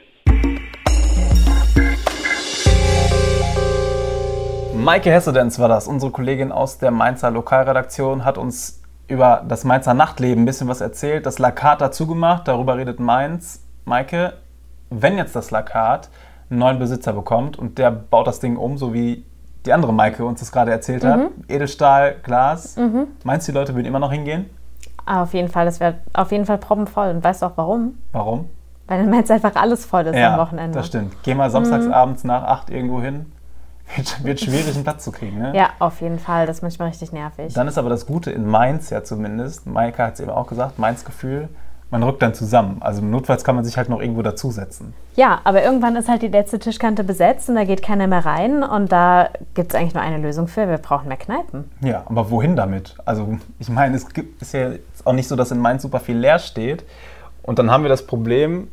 Maike 4.76 5.12
Hessedenz 5.12 5.60
war 5.60 5.69
das, 5.69 5.88
unsere 5.88 6.12
Kollegin 6.12 6.52
aus 6.52 6.78
der 6.78 6.92
Mainzer 6.92 7.31
Lokalredaktion, 7.31 8.24
hat 8.24 8.38
uns 8.38 8.87
über 9.07 9.44
das 9.47 9.64
Mainzer 9.64 9.94
Nachtleben 9.94 10.44
ein 10.44 10.45
bisschen 10.45 10.68
was 10.68 10.81
erzählt, 10.81 11.26
das 11.26 11.40
Lakat 11.40 11.81
dazu 11.81 12.07
gemacht, 12.07 12.47
darüber 12.47 12.78
redet 12.78 12.99
Mainz. 12.99 13.64
Maike, 13.85 14.33
wenn 14.90 15.18
jetzt 15.18 15.35
das 15.35 15.52
Lakat 15.52 16.09
einen 16.49 16.59
neuen 16.59 16.80
Besitzer 16.80 17.14
bekommt 17.14 17.57
und 17.57 17.78
der 17.78 17.92
baut 17.92 18.28
das 18.28 18.40
Ding 18.40 18.57
um, 18.57 18.78
so 18.78 18.94
wie 18.94 19.23
die 19.66 19.73
andere 19.73 19.94
Maike 19.94 20.26
uns 20.26 20.40
das 20.40 20.52
gerade 20.52 20.71
erzählt 20.71 21.04
hat, 21.04 21.19
mhm. 21.19 21.30
Edelstahl, 21.47 22.16
Glas, 22.23 22.78
mhm. 22.78 23.07
meinst 23.23 23.47
du, 23.47 23.52
die 23.52 23.57
Leute 23.57 23.76
würden 23.76 23.85
immer 23.85 23.99
noch 23.99 24.11
hingehen? 24.11 24.49
Ah, 25.06 25.23
auf 25.23 25.33
jeden 25.33 25.47
Fall, 25.47 25.66
das 25.66 25.80
wäre 25.80 25.95
auf 26.14 26.31
jeden 26.31 26.45
Fall 26.45 26.57
proppenvoll. 26.57 27.09
Und 27.09 27.23
weißt 27.23 27.42
du 27.42 27.45
auch 27.45 27.54
warum? 27.56 27.97
Warum? 28.11 28.49
Weil 28.87 28.99
dann 28.99 29.09
Mainz 29.09 29.31
einfach 29.31 29.56
alles 29.56 29.85
voll 29.85 30.06
ist 30.06 30.16
ja, 30.16 30.33
am 30.33 30.40
Wochenende. 30.40 30.78
das 30.78 30.87
stimmt. 30.87 31.14
Geh 31.23 31.33
mal 31.33 31.49
samstags 31.49 31.85
mhm. 31.85 31.94
abends 31.94 32.23
nach 32.23 32.44
acht 32.44 32.69
irgendwo 32.69 33.02
hin, 33.02 33.26
wird, 33.96 34.24
wird 34.24 34.40
schwierig, 34.40 34.74
einen 34.76 34.84
Platz 34.84 35.04
zu 35.04 35.12
kriegen. 35.12 35.40
Ne? 35.40 35.54
Ja, 35.56 35.70
auf 35.80 36.02
jeden 36.02 36.20
Fall. 36.20 36.46
Das 36.46 36.58
ist 36.58 36.62
manchmal 36.62 36.90
richtig 36.90 37.12
nervig. 37.12 37.54
Dann 37.54 37.68
ist 37.68 37.78
aber 37.78 37.90
das 37.90 38.06
Gute 38.06 38.32
in 38.32 38.46
Mainz 38.46 38.90
ja 38.90 39.04
zumindest, 39.04 39.66
Maike 39.66 40.04
hat 40.04 40.16
es 40.16 40.20
eben 40.20 40.32
auch 40.32 40.48
gesagt, 40.48 40.80
Mainz 40.80 41.06
Gefühl, 41.06 41.50
man 41.90 42.04
rückt 42.04 42.22
dann 42.22 42.34
zusammen. 42.34 42.78
Also 42.82 43.02
notfalls 43.02 43.44
kann 43.44 43.56
man 43.56 43.64
sich 43.64 43.78
halt 43.78 43.90
noch 43.90 44.02
irgendwo 44.02 44.22
dazusetzen. 44.22 44.94
Ja, 45.16 45.40
aber 45.44 45.64
irgendwann 45.64 45.96
ist 45.96 46.10
halt 46.10 46.22
die 46.22 46.28
letzte 46.28 46.60
Tischkante 46.60 47.04
besetzt 47.04 47.50
und 47.50 47.56
da 47.56 47.64
geht 47.64 47.82
keiner 47.82 48.08
mehr 48.08 48.26
rein 48.26 48.64
und 48.64 48.92
da 48.92 49.30
gibt 49.54 49.74
es 49.74 49.80
eigentlich 49.80 49.94
nur 49.94 50.04
eine 50.04 50.18
Lösung 50.18 50.48
für, 50.48 50.68
wir 50.68 50.78
brauchen 50.78 51.08
mehr 51.08 51.18
Kneipen. 51.18 51.72
Ja, 51.82 52.04
aber 52.06 52.30
wohin 52.30 52.56
damit? 52.56 52.96
Also 53.06 53.38
ich 53.60 53.70
meine, 53.70 53.96
es 53.96 54.10
gibt, 54.10 54.42
ist 54.42 54.54
ja 54.54 54.72
auch 55.06 55.14
nicht 55.14 55.28
so, 55.28 55.36
dass 55.36 55.52
in 55.52 55.60
Mainz 55.60 55.82
super 55.82 56.00
viel 56.00 56.18
leer 56.18 56.40
steht 56.40 56.84
und 57.42 57.58
dann 57.58 57.72
haben 57.72 57.84
wir 57.84 57.90
das 57.90 58.06
Problem, 58.06 58.68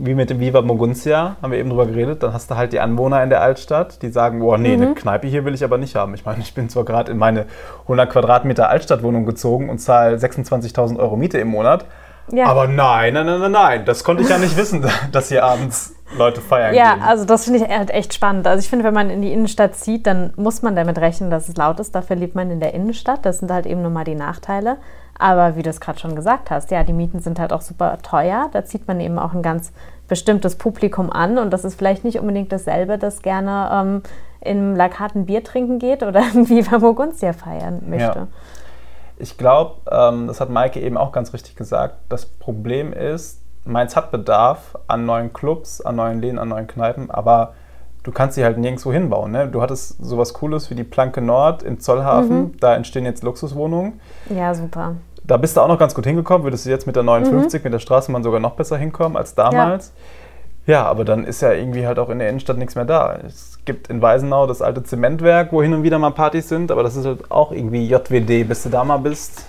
wie 0.00 0.14
mit 0.14 0.30
dem 0.30 0.40
Viva 0.40 0.62
Moguntia, 0.62 1.36
haben 1.40 1.52
wir 1.52 1.58
eben 1.58 1.70
drüber 1.70 1.86
geredet, 1.86 2.22
dann 2.22 2.32
hast 2.32 2.50
du 2.50 2.56
halt 2.56 2.72
die 2.72 2.80
Anwohner 2.80 3.22
in 3.22 3.30
der 3.30 3.42
Altstadt, 3.42 4.02
die 4.02 4.08
sagen, 4.08 4.40
boah, 4.40 4.58
nee, 4.58 4.76
mhm. 4.76 4.82
eine 4.82 4.94
Kneipe 4.94 5.26
hier 5.26 5.44
will 5.44 5.54
ich 5.54 5.64
aber 5.64 5.78
nicht 5.78 5.94
haben. 5.96 6.14
Ich 6.14 6.24
meine, 6.24 6.40
ich 6.40 6.54
bin 6.54 6.68
zwar 6.68 6.84
gerade 6.84 7.12
in 7.12 7.18
meine 7.18 7.46
100 7.82 8.10
Quadratmeter 8.10 8.68
Altstadtwohnung 8.68 9.26
gezogen 9.26 9.68
und 9.68 9.78
zahle 9.78 10.16
26.000 10.16 10.98
Euro 10.98 11.16
Miete 11.16 11.38
im 11.38 11.48
Monat, 11.48 11.84
ja. 12.32 12.46
Aber 12.46 12.66
nein, 12.66 13.14
nein, 13.14 13.26
nein, 13.26 13.40
nein, 13.40 13.52
nein. 13.52 13.84
Das 13.84 14.04
konnte 14.04 14.22
ich 14.22 14.28
ja 14.28 14.38
nicht 14.38 14.56
wissen, 14.56 14.84
dass 15.12 15.28
hier 15.28 15.44
abends 15.44 15.94
Leute 16.16 16.40
feiern 16.40 16.74
ja, 16.74 16.92
gehen. 16.92 17.02
Ja, 17.02 17.08
also 17.08 17.24
das 17.24 17.44
finde 17.44 17.60
ich 17.60 17.68
halt 17.68 17.90
echt 17.90 18.14
spannend. 18.14 18.46
Also 18.46 18.60
ich 18.60 18.68
finde, 18.68 18.84
wenn 18.84 18.94
man 18.94 19.10
in 19.10 19.22
die 19.22 19.32
Innenstadt 19.32 19.74
zieht, 19.74 20.06
dann 20.06 20.32
muss 20.36 20.62
man 20.62 20.76
damit 20.76 20.98
rechnen, 20.98 21.30
dass 21.30 21.48
es 21.48 21.56
laut 21.56 21.80
ist. 21.80 21.94
Dafür 21.94 22.16
lebt 22.16 22.34
man 22.34 22.50
in 22.50 22.60
der 22.60 22.74
Innenstadt. 22.74 23.24
Das 23.24 23.38
sind 23.38 23.50
halt 23.50 23.66
eben 23.66 23.82
nun 23.82 23.92
mal 23.92 24.04
die 24.04 24.14
Nachteile. 24.14 24.76
Aber 25.18 25.56
wie 25.56 25.62
du 25.62 25.70
es 25.70 25.80
gerade 25.80 25.98
schon 25.98 26.16
gesagt 26.16 26.50
hast, 26.50 26.70
ja, 26.70 26.82
die 26.82 26.92
Mieten 26.92 27.20
sind 27.20 27.38
halt 27.38 27.52
auch 27.52 27.60
super 27.60 27.98
teuer. 28.02 28.48
Da 28.52 28.64
zieht 28.64 28.88
man 28.88 29.00
eben 29.00 29.18
auch 29.18 29.32
ein 29.32 29.42
ganz 29.42 29.72
bestimmtes 30.08 30.56
Publikum 30.56 31.10
an. 31.10 31.38
Und 31.38 31.52
das 31.52 31.64
ist 31.64 31.76
vielleicht 31.76 32.04
nicht 32.04 32.18
unbedingt 32.18 32.52
dasselbe, 32.52 32.98
das 32.98 33.22
gerne 33.22 33.70
ähm, 33.72 34.02
im 34.40 34.76
Lakaten 34.76 35.26
Bier 35.26 35.42
trinken 35.42 35.78
geht 35.78 36.02
oder 36.02 36.20
irgendwie 36.34 36.62
Burgundia 36.62 37.32
feiern 37.32 37.82
möchte. 37.86 38.18
Ja. 38.18 38.26
Ich 39.16 39.38
glaube, 39.38 39.76
ähm, 39.90 40.26
das 40.26 40.40
hat 40.40 40.50
Maike 40.50 40.80
eben 40.80 40.96
auch 40.96 41.12
ganz 41.12 41.32
richtig 41.32 41.56
gesagt, 41.56 41.96
das 42.08 42.26
Problem 42.26 42.92
ist, 42.92 43.40
Mainz 43.64 43.96
hat 43.96 44.10
Bedarf 44.10 44.76
an 44.86 45.06
neuen 45.06 45.32
Clubs, 45.32 45.80
an 45.80 45.96
neuen 45.96 46.20
Läden, 46.20 46.38
an 46.38 46.48
neuen 46.48 46.66
Kneipen, 46.66 47.10
aber 47.10 47.54
du 48.02 48.12
kannst 48.12 48.34
sie 48.34 48.44
halt 48.44 48.58
nirgendwo 48.58 48.92
hinbauen. 48.92 49.32
Ne? 49.32 49.48
Du 49.48 49.62
hattest 49.62 50.04
sowas 50.04 50.34
Cooles 50.34 50.70
wie 50.70 50.74
die 50.74 50.84
Planke 50.84 51.20
Nord 51.20 51.62
in 51.62 51.80
Zollhafen, 51.80 52.38
mhm. 52.38 52.56
da 52.60 52.74
entstehen 52.74 53.04
jetzt 53.04 53.22
Luxuswohnungen. 53.22 54.00
Ja, 54.28 54.54
super. 54.54 54.96
Da 55.22 55.38
bist 55.38 55.56
du 55.56 55.62
auch 55.62 55.68
noch 55.68 55.78
ganz 55.78 55.94
gut 55.94 56.04
hingekommen, 56.04 56.44
würdest 56.44 56.66
du 56.66 56.70
jetzt 56.70 56.86
mit 56.86 56.96
der 56.96 57.02
59, 57.02 57.60
mhm. 57.60 57.64
mit 57.64 57.72
der 57.72 57.78
Straßenbahn 57.78 58.22
sogar 58.22 58.40
noch 58.40 58.52
besser 58.52 58.76
hinkommen 58.76 59.16
als 59.16 59.34
damals. 59.34 59.88
Ja. 59.88 59.94
Ja, 60.66 60.84
aber 60.84 61.04
dann 61.04 61.24
ist 61.24 61.42
ja 61.42 61.52
irgendwie 61.52 61.86
halt 61.86 61.98
auch 61.98 62.08
in 62.08 62.18
der 62.18 62.28
Innenstadt 62.28 62.58
nichts 62.58 62.74
mehr 62.74 62.84
da. 62.84 63.18
Es 63.26 63.58
gibt 63.64 63.88
in 63.88 64.02
Weisenau 64.02 64.46
das 64.46 64.62
alte 64.62 64.82
Zementwerk, 64.82 65.52
wo 65.52 65.62
hin 65.62 65.74
und 65.74 65.82
wieder 65.82 65.98
mal 65.98 66.10
Partys 66.10 66.48
sind, 66.48 66.70
aber 66.70 66.82
das 66.82 66.96
ist 66.96 67.06
halt 67.06 67.30
auch 67.30 67.52
irgendwie 67.52 67.86
JWD, 67.88 68.48
bis 68.48 68.62
du 68.62 68.68
da 68.68 68.84
mal 68.84 68.98
bist 68.98 69.44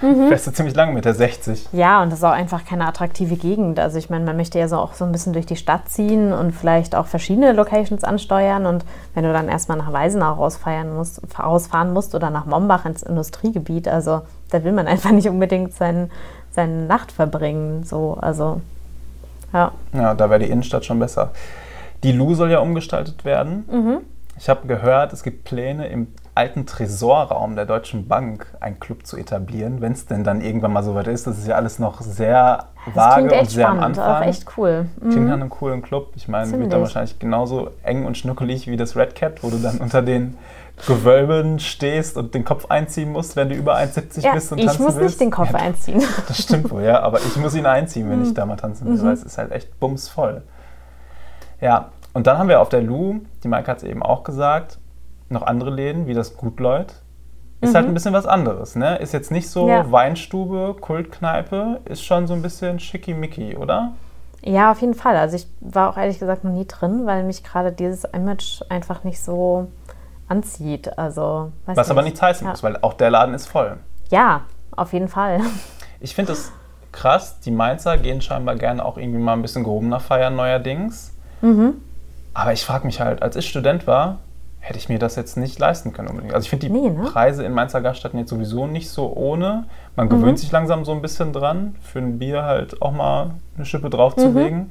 mhm. 0.00 0.28
fährst 0.28 0.46
du 0.46 0.52
ziemlich 0.52 0.74
lange 0.74 0.92
mit 0.92 1.04
der 1.04 1.14
60. 1.14 1.68
Ja, 1.72 2.02
und 2.02 2.10
das 2.10 2.20
ist 2.20 2.24
auch 2.24 2.30
einfach 2.30 2.64
keine 2.64 2.86
attraktive 2.86 3.36
Gegend. 3.36 3.78
Also 3.78 3.98
ich 3.98 4.10
meine, 4.10 4.24
man 4.24 4.36
möchte 4.36 4.58
ja 4.58 4.68
so 4.68 4.76
auch 4.76 4.94
so 4.94 5.04
ein 5.04 5.12
bisschen 5.12 5.32
durch 5.32 5.46
die 5.46 5.56
Stadt 5.56 5.88
ziehen 5.88 6.32
und 6.32 6.52
vielleicht 6.52 6.94
auch 6.94 7.06
verschiedene 7.06 7.52
Locations 7.52 8.04
ansteuern. 8.04 8.66
Und 8.66 8.84
wenn 9.14 9.24
du 9.24 9.32
dann 9.32 9.48
erstmal 9.48 9.78
nach 9.78 9.92
Weisenau 9.92 10.34
rausfeiern 10.34 10.94
musst, 10.94 11.20
rausfahren 11.38 11.92
musst 11.92 12.14
oder 12.14 12.30
nach 12.30 12.46
Mombach 12.46 12.84
ins 12.84 13.02
Industriegebiet, 13.02 13.88
also 13.88 14.22
da 14.50 14.64
will 14.64 14.72
man 14.72 14.86
einfach 14.86 15.10
nicht 15.10 15.28
unbedingt 15.28 15.74
sein, 15.74 16.10
seine 16.50 16.86
Nacht 16.86 17.12
verbringen. 17.12 17.84
So, 17.84 18.16
also 18.20 18.60
ja. 19.54 19.72
Ja, 19.94 20.14
da 20.14 20.28
wäre 20.28 20.40
die 20.40 20.50
Innenstadt 20.50 20.84
schon 20.84 20.98
besser. 20.98 21.30
Die 22.02 22.12
Lu 22.12 22.34
soll 22.34 22.50
ja 22.50 22.58
umgestaltet 22.58 23.24
werden. 23.24 23.64
Mhm. 23.70 24.00
Ich 24.36 24.48
habe 24.48 24.66
gehört, 24.66 25.12
es 25.12 25.22
gibt 25.22 25.44
Pläne 25.44 25.86
im 25.86 26.08
alten 26.34 26.66
Tresorraum 26.66 27.54
der 27.54 27.66
Deutschen 27.66 28.08
Bank 28.08 28.46
einen 28.60 28.80
Club 28.80 29.06
zu 29.06 29.16
etablieren, 29.16 29.80
wenn 29.80 29.92
es 29.92 30.06
denn 30.06 30.24
dann 30.24 30.40
irgendwann 30.40 30.72
mal 30.72 30.82
so 30.82 30.94
weit 30.96 31.06
ist. 31.06 31.28
Das 31.28 31.38
ist 31.38 31.46
ja 31.46 31.54
alles 31.54 31.78
noch 31.78 32.00
sehr 32.00 32.64
vage 32.92 33.22
und 33.38 33.50
sehr 33.50 33.64
spannend, 33.66 33.82
am 33.82 33.84
Anfang. 33.84 34.22
Auch 34.22 34.26
echt 34.26 34.46
cool. 34.56 34.86
Mhm. 35.00 35.10
Klingt 35.10 35.26
nach 35.28 35.34
einem 35.34 35.50
coolen 35.50 35.82
Club. 35.82 36.08
Ich 36.16 36.26
meine, 36.26 36.50
wird 36.58 36.72
dann 36.72 36.80
wahrscheinlich 36.80 37.18
genauso 37.20 37.70
eng 37.84 38.04
und 38.04 38.18
schnuckelig 38.18 38.66
wie 38.66 38.76
das 38.76 38.96
Red 38.96 39.14
Cat, 39.14 39.42
wo 39.42 39.50
du 39.50 39.58
dann 39.58 39.78
unter 39.78 40.02
den 40.02 40.36
Gewölben 40.86 41.60
stehst 41.60 42.16
und 42.16 42.34
den 42.34 42.44
Kopf 42.44 42.66
einziehen 42.66 43.12
musst, 43.12 43.36
wenn 43.36 43.48
du 43.48 43.54
über 43.54 43.76
1,70 43.76 44.20
ja, 44.20 44.34
bist 44.34 44.52
und 44.52 44.58
tanzen 44.58 44.58
willst. 44.58 44.74
Ich 44.74 44.80
muss 44.80 44.96
nicht 44.96 45.20
den 45.20 45.30
Kopf 45.30 45.52
ja, 45.52 45.58
einziehen. 45.58 46.02
Das 46.28 46.42
stimmt 46.42 46.70
wohl, 46.70 46.82
ja, 46.82 47.00
aber 47.00 47.18
ich 47.18 47.36
muss 47.36 47.54
ihn 47.54 47.66
einziehen, 47.66 48.10
wenn 48.10 48.22
ich 48.22 48.30
mhm. 48.30 48.34
da 48.34 48.46
mal 48.46 48.56
tanzen 48.56 48.86
will, 48.86 48.94
mhm. 48.94 49.02
weil 49.02 49.12
es 49.12 49.22
ist 49.22 49.38
halt 49.38 49.52
echt 49.52 49.78
bumsvoll. 49.78 50.42
Ja, 51.60 51.90
und 52.12 52.26
dann 52.26 52.38
haben 52.38 52.48
wir 52.48 52.60
auf 52.60 52.68
der 52.68 52.82
Lu, 52.82 53.20
die 53.42 53.48
Maike 53.48 53.70
hat 53.70 53.78
es 53.78 53.84
eben 53.84 54.02
auch 54.02 54.24
gesagt, 54.24 54.78
noch 55.28 55.42
andere 55.42 55.70
Läden, 55.70 56.06
wie 56.06 56.14
das 56.14 56.36
Gutleut. 56.36 56.94
Ist 57.60 57.70
mhm. 57.70 57.76
halt 57.76 57.86
ein 57.86 57.94
bisschen 57.94 58.12
was 58.12 58.26
anderes, 58.26 58.74
ne? 58.74 58.96
Ist 58.98 59.12
jetzt 59.12 59.30
nicht 59.30 59.48
so 59.48 59.68
ja. 59.68 59.90
Weinstube, 59.90 60.76
Kultkneipe, 60.80 61.80
ist 61.84 62.02
schon 62.02 62.26
so 62.26 62.34
ein 62.34 62.42
bisschen 62.42 62.78
schickimicki, 62.80 63.56
oder? 63.56 63.92
Ja, 64.42 64.72
auf 64.72 64.80
jeden 64.80 64.94
Fall. 64.94 65.16
Also 65.16 65.36
ich 65.36 65.46
war 65.60 65.88
auch 65.88 65.96
ehrlich 65.96 66.18
gesagt 66.18 66.44
noch 66.44 66.52
nie 66.52 66.66
drin, 66.66 67.06
weil 67.06 67.22
mich 67.24 67.42
gerade 67.42 67.72
dieses 67.72 68.04
Image 68.04 68.60
einfach 68.68 69.02
nicht 69.04 69.22
so 69.22 69.68
anzieht. 70.28 70.98
Also, 70.98 71.52
Was 71.66 71.76
nicht. 71.76 71.90
aber 71.90 72.02
nichts 72.02 72.22
heißen 72.22 72.44
ja. 72.46 72.50
muss, 72.50 72.62
weil 72.62 72.78
auch 72.82 72.94
der 72.94 73.10
Laden 73.10 73.34
ist 73.34 73.46
voll. 73.46 73.78
Ja, 74.10 74.42
auf 74.72 74.92
jeden 74.92 75.08
Fall. 75.08 75.40
Ich 76.00 76.14
finde 76.14 76.32
es 76.32 76.52
krass, 76.92 77.40
die 77.40 77.50
Mainzer 77.50 77.96
gehen 77.96 78.20
scheinbar 78.20 78.56
gerne 78.56 78.84
auch 78.84 78.98
irgendwie 78.98 79.18
mal 79.18 79.32
ein 79.32 79.40
bisschen 79.40 79.64
gehobener 79.64 80.00
feiern 80.00 80.36
neuerdings. 80.36 81.14
Mhm. 81.40 81.74
Aber 82.34 82.52
ich 82.52 82.64
frage 82.64 82.84
mich 82.84 83.00
halt, 83.00 83.22
als 83.22 83.36
ich 83.36 83.48
Student 83.48 83.86
war, 83.86 84.18
hätte 84.60 84.78
ich 84.78 84.88
mir 84.88 84.98
das 84.98 85.16
jetzt 85.16 85.36
nicht 85.36 85.58
leisten 85.58 85.92
können 85.92 86.08
unbedingt. 86.08 86.34
Also 86.34 86.44
ich 86.44 86.50
finde 86.50 86.66
die 86.66 86.72
nee, 86.72 86.90
ne? 86.90 87.08
Preise 87.10 87.44
in 87.44 87.52
Mainzer 87.52 87.80
Gaststätten 87.80 88.18
jetzt 88.18 88.30
sowieso 88.30 88.66
nicht 88.66 88.90
so 88.90 89.12
ohne. 89.14 89.64
Man 89.96 90.08
gewöhnt 90.08 90.32
mhm. 90.32 90.36
sich 90.36 90.50
langsam 90.52 90.84
so 90.84 90.92
ein 90.92 91.02
bisschen 91.02 91.32
dran, 91.32 91.76
für 91.80 91.98
ein 91.98 92.18
Bier 92.18 92.44
halt 92.44 92.80
auch 92.80 92.92
mal 92.92 93.32
eine 93.56 93.64
Schippe 93.66 93.90
draufzulegen. 93.90 94.58
Mhm. 94.58 94.70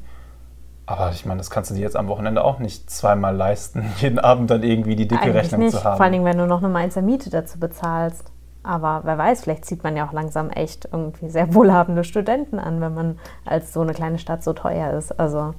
Aber 0.86 1.12
ich 1.12 1.25
meine, 1.25 1.38
das 1.38 1.50
kannst 1.50 1.72
du 1.72 1.75
dir 1.75 1.82
jetzt 1.82 1.96
am 1.96 2.08
Wochenende 2.08 2.44
auch 2.44 2.60
nicht 2.60 2.90
zweimal 2.90 3.36
leisten, 3.36 3.86
jeden 3.98 4.20
Abend 4.20 4.50
dann 4.50 4.63
irgendwie 4.63 4.96
die 4.96 5.08
dicke 5.08 5.24
Eigentlich 5.24 5.36
Rechnung 5.36 5.62
nicht. 5.62 5.72
zu 5.72 5.84
haben. 5.84 5.98
Vor 5.98 6.06
allem, 6.06 6.25
wenn 6.25 6.38
du 6.38 6.46
noch 6.46 6.60
eine 6.60 6.70
Mainzer 6.70 7.02
Miete 7.02 7.30
dazu 7.30 7.60
bezahlst. 7.60 8.25
Aber 8.66 9.02
wer 9.04 9.18
weiß, 9.18 9.44
vielleicht 9.44 9.66
zieht 9.66 9.84
man 9.84 9.98
ja 9.98 10.08
auch 10.08 10.13
langsam 10.13 10.50
echt 10.50 10.88
irgendwie 10.92 11.30
sehr 11.30 11.54
wohlhabende 11.54 12.06
Studenten 12.06 12.60
an, 12.60 12.80
wenn 12.80 12.94
man 12.94 13.20
als 13.46 13.74
so 13.74 13.82
eine 13.82 13.94
kleine 13.94 14.20
Stadt 14.20 14.42
so 14.42 14.54
teuer 14.54 14.94
ist. 14.94 15.20
Also 15.20 15.54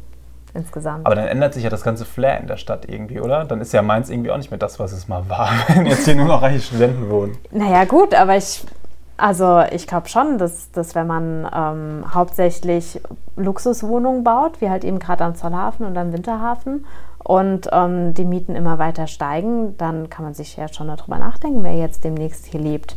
insgesamt. 0.54 1.04
Aber 1.04 1.14
dann 1.14 1.26
ändert 1.26 1.52
sich 1.52 1.64
ja 1.64 1.70
das 1.70 1.82
ganze 1.82 2.04
Flair 2.04 2.40
in 2.40 2.46
der 2.46 2.56
Stadt 2.56 2.88
irgendwie, 2.88 3.20
oder? 3.20 3.44
Dann 3.44 3.60
ist 3.60 3.72
ja 3.72 3.82
Mainz 3.82 4.08
irgendwie 4.08 4.30
auch 4.30 4.36
nicht 4.36 4.50
mehr 4.50 4.58
das, 4.58 4.78
was 4.78 4.92
es 4.92 5.08
mal 5.08 5.28
war, 5.28 5.50
wenn 5.68 5.86
jetzt 5.86 6.04
hier 6.06 6.14
nur 6.14 6.26
noch 6.26 6.42
reiche 6.42 6.60
Studenten 6.60 7.10
wohnen. 7.10 7.36
Naja, 7.50 7.84
gut, 7.84 8.14
aber 8.14 8.36
ich, 8.36 8.64
also 9.16 9.62
ich 9.70 9.86
glaube 9.86 10.08
schon, 10.08 10.38
dass, 10.38 10.70
dass 10.72 10.94
wenn 10.94 11.06
man 11.06 11.48
ähm, 11.54 12.14
hauptsächlich 12.14 13.00
Luxuswohnungen 13.36 14.24
baut, 14.24 14.60
wie 14.60 14.70
halt 14.70 14.84
eben 14.84 14.98
gerade 14.98 15.24
am 15.24 15.34
Zollhafen 15.34 15.86
und 15.86 15.96
am 15.96 16.12
Winterhafen, 16.12 16.84
und 17.24 17.68
ähm, 17.72 18.12
die 18.12 18.26
Mieten 18.26 18.54
immer 18.54 18.78
weiter 18.78 19.06
steigen, 19.06 19.76
dann 19.78 20.10
kann 20.10 20.24
man 20.24 20.34
sich 20.34 20.56
ja 20.56 20.68
schon 20.68 20.88
darüber 20.88 21.18
nachdenken, 21.18 21.64
wer 21.64 21.74
jetzt 21.74 22.04
demnächst 22.04 22.46
hier 22.46 22.60
lebt. 22.60 22.96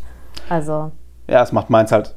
Also. 0.50 0.92
Ja, 1.28 1.42
es 1.42 1.54
macht 1.54 1.70
Mainz 1.70 1.92
halt 1.92 2.14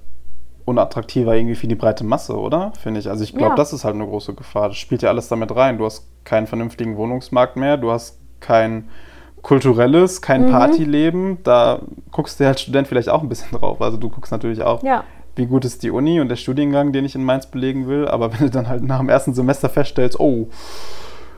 unattraktiver 0.65 1.35
irgendwie 1.35 1.55
für 1.55 1.69
die 1.69 1.77
breite 1.77 2.05
Masse, 2.05 2.37
oder? 2.37 2.73
Finde 2.81 3.01
ich. 3.01 3.09
Also 3.09 3.23
ich 3.23 3.33
glaube, 3.33 3.51
ja. 3.51 3.57
das 3.57 3.73
ist 3.73 3.85
halt 3.85 3.95
eine 3.95 4.07
große 4.07 4.35
Gefahr. 4.35 4.69
Das 4.69 4.77
spielt 4.77 5.03
ja 5.03 5.09
alles 5.09 5.29
damit 5.29 5.55
rein. 5.55 5.79
Du 5.79 5.85
hast 5.85 6.07
keinen 6.25 6.49
vernünftigen 6.49 6.97
Wohnungsmarkt 6.97 7.57
mehr, 7.57 7.77
du 7.77 7.93
hast 7.93 8.19
kein 8.41 8.89
kulturelles, 9.43 10.23
kein 10.23 10.47
mhm. 10.47 10.51
Partyleben. 10.51 11.39
Da 11.43 11.81
guckst 12.11 12.41
du 12.41 12.47
als 12.47 12.61
Student 12.63 12.89
vielleicht 12.89 13.09
auch 13.09 13.23
ein 13.23 13.29
bisschen 13.29 13.51
drauf. 13.59 13.81
Also 13.81 13.97
du 13.97 14.09
guckst 14.09 14.33
natürlich 14.33 14.63
auch, 14.63 14.83
ja. 14.83 15.05
wie 15.37 15.47
gut 15.47 15.65
ist 15.65 15.83
die 15.83 15.91
Uni 15.91 16.21
und 16.21 16.29
der 16.29 16.37
Studiengang, 16.37 16.93
den 16.93 17.05
ich 17.05 17.15
in 17.15 17.25
Mainz 17.25 17.47
belegen 17.47 17.89
will. 17.89 18.09
Aber 18.09 18.33
wenn 18.39 18.47
du 18.47 18.51
dann 18.51 18.69
halt 18.69 18.83
nach 18.83 18.99
dem 18.99 19.09
ersten 19.09 19.35
Semester 19.35 19.69
feststellst, 19.69 20.19
oh, 20.19 20.49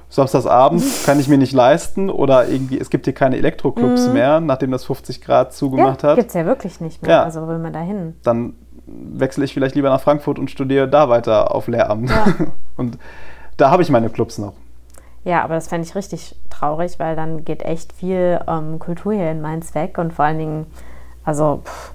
Samstagsabend 0.09 0.85
kann 1.07 1.19
ich 1.19 1.29
mir 1.29 1.39
nicht 1.39 1.55
leisten 1.55 2.11
oder 2.11 2.47
irgendwie, 2.47 2.79
es 2.79 2.91
gibt 2.91 3.07
hier 3.07 3.15
keine 3.15 3.39
Elektroclubs 3.39 4.09
mhm. 4.09 4.13
mehr, 4.13 4.41
nachdem 4.41 4.71
das 4.71 4.85
50 4.85 5.23
Grad 5.23 5.55
zugemacht 5.55 6.03
ja, 6.03 6.11
hat. 6.11 6.17
Gibt 6.17 6.29
es 6.29 6.35
ja 6.35 6.45
wirklich 6.45 6.83
nicht 6.83 7.01
mehr. 7.01 7.11
Ja. 7.11 7.23
Also 7.23 7.41
wo 7.41 7.49
will 7.49 7.59
man 7.59 7.73
da 7.73 7.81
hin? 7.81 8.15
Dann 8.23 8.53
wechsle 8.87 9.45
ich 9.45 9.55
vielleicht 9.55 9.75
lieber 9.75 9.89
nach 9.89 10.01
Frankfurt 10.01 10.39
und 10.39 10.51
studiere 10.51 10.87
da 10.87 11.09
weiter 11.09 11.55
auf 11.55 11.67
Lehramt. 11.67 12.11
Ja. 12.11 12.27
Und 12.77 12.99
da 13.57 13.71
habe 13.71 13.83
ich 13.83 13.91
meine 13.91 14.09
Clubs 14.11 14.39
noch. 14.39 14.55
Ja, 15.25 15.45
aber 15.45 15.55
das 15.55 15.69
fände 15.69 15.87
ich 15.87 15.95
richtig 15.95 16.37
traurig, 16.51 16.99
weil 16.99 17.17
dann 17.17 17.45
geht 17.45 17.63
echt 17.63 17.93
viel 17.93 18.41
ähm, 18.49 18.79
Kultur 18.79 19.13
hier 19.13 19.31
in 19.31 19.41
Mainz 19.41 19.75
weg 19.75 19.99
und 19.99 20.13
vor 20.13 20.25
allen 20.25 20.39
Dingen, 20.39 20.67
also, 21.25 21.63
pff, 21.65 21.93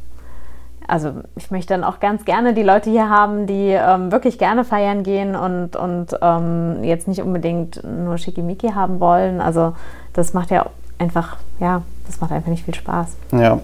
also 0.88 1.12
ich 1.36 1.52
möchte 1.52 1.74
dann 1.74 1.84
auch 1.84 2.00
ganz 2.00 2.24
gerne 2.24 2.54
die 2.54 2.64
Leute 2.64 2.90
hier 2.90 3.10
haben, 3.10 3.46
die 3.46 3.72
ähm, 3.72 4.12
wirklich 4.12 4.40
gerne 4.40 4.64
feiern 4.64 5.04
gehen 5.04 5.36
und, 5.36 5.76
und 5.76 6.18
ähm, 6.22 6.84
jetzt 6.84 7.10
nicht 7.10 7.22
unbedingt 7.22 7.84
nur 7.84 8.18
Schickimicki 8.18 8.70
haben 8.70 9.02
wollen. 9.02 9.42
Also 9.42 9.74
das 10.14 10.34
macht 10.34 10.50
ja 10.50 10.68
einfach, 10.98 11.36
ja, 11.60 11.82
das 12.06 12.22
macht 12.22 12.32
einfach 12.32 12.50
nicht 12.50 12.64
viel 12.64 12.76
Spaß. 12.76 13.18
Ja 13.34 13.60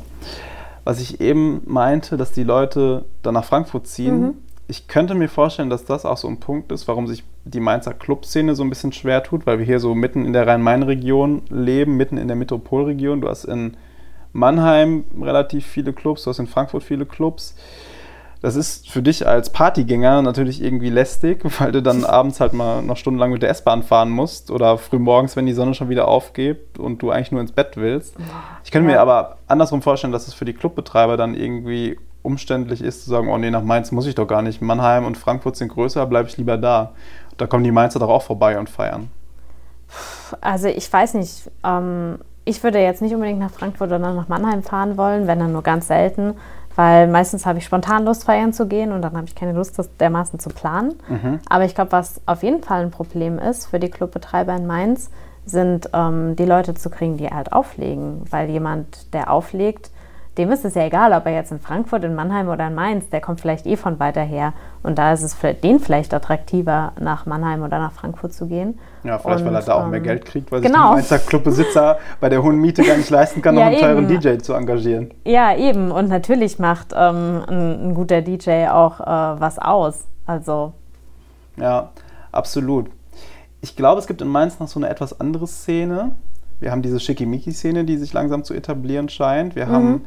was 0.84 1.00
ich 1.00 1.22
eben 1.22 1.62
meinte, 1.66 2.18
dass 2.18 2.32
die 2.32 2.44
Leute 2.44 3.06
dann 3.22 3.34
nach 3.34 3.46
Frankfurt 3.46 3.88
ziehen. 3.88 4.22
Mhm. 4.22 4.34
Ich 4.68 4.88
könnte 4.88 5.16
mir 5.16 5.30
vorstellen, 5.30 5.70
dass 5.70 5.86
das 5.86 6.06
auch 6.06 6.18
so 6.18 6.28
ein 6.28 6.40
Punkt 6.40 6.72
ist, 6.72 6.88
warum 6.88 7.08
sich 7.08 7.24
die 7.46 7.60
Mainzer 7.60 7.94
Clubszene 7.94 8.56
so 8.56 8.64
ein 8.64 8.70
bisschen 8.70 8.94
schwer 8.94 9.24
tut, 9.24 9.46
weil 9.46 9.60
wir 9.60 9.66
hier 9.66 9.80
so 9.80 9.96
mitten 9.96 10.26
in 10.26 10.34
der 10.34 10.48
Rhein-Main-Region 10.48 11.44
leben, 11.50 11.98
mitten 11.98 12.18
in 12.18 12.28
der 12.28 12.38
Metropolregion. 12.38 13.22
Du 13.22 13.30
hast 13.30 13.46
in 13.46 13.76
Mannheim 14.32 15.06
relativ 15.22 15.66
viele 15.66 15.94
Clubs, 15.94 16.24
du 16.24 16.30
hast 16.30 16.40
in 16.40 16.48
Frankfurt 16.48 16.84
viele 16.84 17.06
Clubs. 17.06 17.56
Das 18.42 18.58
ist 18.58 18.90
für 18.90 19.02
dich 19.02 19.26
als 19.26 19.52
Partygänger 19.52 20.22
natürlich 20.22 20.62
irgendwie 20.62 20.90
lästig, 20.90 21.44
weil 21.60 21.72
du 21.72 21.82
dann 21.82 22.04
abends 22.06 22.40
halt 22.40 22.54
mal 22.54 22.82
noch 22.82 22.98
stundenlang 22.98 23.32
mit 23.32 23.42
der 23.42 23.50
S-Bahn 23.50 23.84
fahren 23.84 24.10
musst 24.10 24.50
oder 24.50 24.78
früh 24.78 25.00
morgens, 25.00 25.36
wenn 25.36 25.46
die 25.46 25.54
Sonne 25.54 25.74
schon 25.74 25.90
wieder 25.90 26.08
aufgeht 26.08 26.80
und 26.80 27.02
du 27.02 27.12
eigentlich 27.12 27.32
nur 27.32 27.42
ins 27.42 27.52
Bett 27.52 27.76
willst. 27.76 28.16
Ich 28.64 28.72
könnte 28.72 28.90
ja. 28.90 28.96
mir 28.96 29.02
aber 29.02 29.38
andersrum 29.48 29.82
vorstellen, 29.82 30.14
dass 30.14 30.28
es 30.28 30.34
für 30.34 30.46
die 30.46 30.54
Clubbetreiber 30.54 31.18
dann 31.18 31.36
irgendwie 31.36 31.98
umständlich 32.24 32.82
ist, 32.82 33.04
zu 33.04 33.10
sagen, 33.10 33.30
oh 33.30 33.38
nee, 33.38 33.52
nach 33.52 33.64
Mainz 33.64 33.92
muss 33.92 34.08
ich 34.08 34.16
doch 34.16 34.28
gar 34.28 34.42
nicht. 34.42 34.62
Mannheim 34.62 35.06
und 35.06 35.18
Frankfurt 35.18 35.58
sind 35.58 35.68
größer, 35.68 36.06
bleibe 36.06 36.30
ich 36.30 36.38
lieber 36.38 36.58
da. 36.58 36.94
Da 37.38 37.48
kommen 37.48 37.64
die 37.64 37.72
Mainzer 37.72 38.00
doch 38.00 38.10
auch 38.10 38.24
vorbei 38.24 38.58
und 38.58 38.70
feiern. 38.70 39.10
Also 40.42 40.68
ich 40.68 40.92
weiß 40.92 41.16
nicht. 41.16 41.52
Ähm, 41.64 42.20
ich 42.46 42.62
würde 42.64 42.80
jetzt 42.80 43.02
nicht 43.02 43.14
unbedingt 43.14 43.40
nach 43.40 43.52
Frankfurt 43.52 43.88
oder 43.88 44.00
nach 44.00 44.28
Mannheim 44.28 44.64
fahren 44.64 44.98
wollen, 44.98 45.28
wenn 45.28 45.40
dann 45.40 45.54
nur 45.54 45.64
ganz 45.64 45.88
selten 45.88 46.36
Weil 46.76 47.08
meistens 47.08 47.46
habe 47.46 47.60
ich 47.60 47.66
spontan 47.66 48.04
Lust, 48.06 48.24
feiern 48.24 48.52
zu 48.52 48.68
gehen 48.68 48.92
und 48.92 49.02
dann 49.02 49.16
habe 49.16 49.28
ich 49.28 49.36
keine 49.36 49.54
Lust, 49.54 49.78
das 49.78 49.96
dermaßen 49.98 50.40
zu 50.40 50.50
planen. 50.50 50.96
Mhm. 51.08 51.40
Aber 51.48 51.66
ich 51.66 51.76
glaube, 51.76 51.92
was 51.92 52.20
auf 52.26 52.42
jeden 52.44 52.64
Fall 52.64 52.82
ein 52.82 52.92
Problem 52.92 53.38
ist 53.38 53.68
für 53.68 53.80
die 53.80 53.90
Clubbetreiber 53.90 54.56
in 54.56 54.66
Mainz, 54.66 55.10
sind 55.46 55.90
ähm, 55.94 56.36
die 56.36 56.46
Leute 56.46 56.74
zu 56.74 56.90
kriegen, 56.90 57.18
die 57.18 57.28
halt 57.28 57.54
auflegen. 57.54 58.24
Weil 58.30 58.50
jemand, 58.50 59.14
der 59.14 59.30
auflegt, 59.30 59.92
dem 60.38 60.52
ist 60.52 60.66
es 60.66 60.74
ja 60.74 60.84
egal, 60.84 61.14
ob 61.14 61.28
er 61.28 61.34
jetzt 61.34 61.52
in 61.52 61.60
Frankfurt, 61.60 62.04
in 62.04 62.16
Mannheim 62.16 62.50
oder 62.50 62.68
in 62.68 62.74
Mainz, 62.74 63.08
der 63.10 63.22
kommt 63.22 63.40
vielleicht 63.40 63.68
eh 63.68 63.78
von 63.78 64.00
weiter 64.00 64.22
her. 64.22 64.54
Und 64.82 64.98
da 64.98 65.14
ist 65.14 65.22
es 65.22 65.34
für 65.36 65.54
den 65.54 65.80
vielleicht 65.80 66.14
attraktiver, 66.14 66.94
nach 67.00 67.28
Mannheim 67.28 67.62
oder 67.62 67.78
nach 67.78 67.92
Frankfurt 67.92 68.34
zu 68.34 68.48
gehen. 68.48 68.80
Ja, 69.04 69.20
vielleicht, 69.20 69.42
Und, 69.42 69.46
weil 69.48 69.56
er 69.56 69.62
da 69.62 69.74
auch 69.76 69.88
mehr 69.88 70.00
ähm, 70.00 70.04
Geld 70.04 70.26
kriegt, 70.26 70.52
weil 70.52 70.62
genau. 70.62 70.96
sich 70.96 71.08
der 71.08 71.18
Mainzer 71.18 71.20
Clubbesitzer 71.20 71.98
bei 72.20 72.30
der 72.30 72.42
hohen 72.42 72.58
Miete 72.58 72.84
gar 72.84 72.98
nicht 72.98 73.12
leisten 73.12 73.42
kann, 73.42 73.56
Ja, 73.58 73.66
noch 73.66 73.72
einen 73.72 73.80
teuren 73.80 74.10
eben. 74.10 74.22
DJ 74.22 74.38
zu 74.40 74.54
engagieren. 74.54 75.12
Ja, 75.24 75.56
eben. 75.56 75.92
Und 75.92 76.10
natürlich 76.10 76.58
macht 76.58 76.94
ähm, 76.96 77.44
ein, 77.48 77.90
ein 77.90 77.94
guter 77.94 78.22
DJ 78.22 78.68
auch 78.70 79.02
äh, 79.02 79.40
was 79.40 79.60
aus. 79.60 80.08
Also, 80.26 80.74
Ja, 81.58 81.92
absolut. 82.32 82.90
Ich 83.62 83.76
glaube, 83.76 84.00
es 84.00 84.08
gibt 84.08 84.22
in 84.22 84.28
Mainz 84.28 84.60
noch 84.60 84.68
so 84.68 84.80
eine 84.80 84.90
etwas 84.90 85.20
andere 85.20 85.48
Szene. 85.48 86.12
Wir 86.60 86.72
haben 86.72 86.82
diese 86.82 87.00
Schickimicki-Szene, 87.00 87.84
die 87.84 87.98
sich 87.98 88.14
langsam 88.14 88.44
zu 88.44 88.54
etablieren 88.54 89.10
scheint. 89.10 89.56
Wir 89.56 89.68
haben 89.68 90.02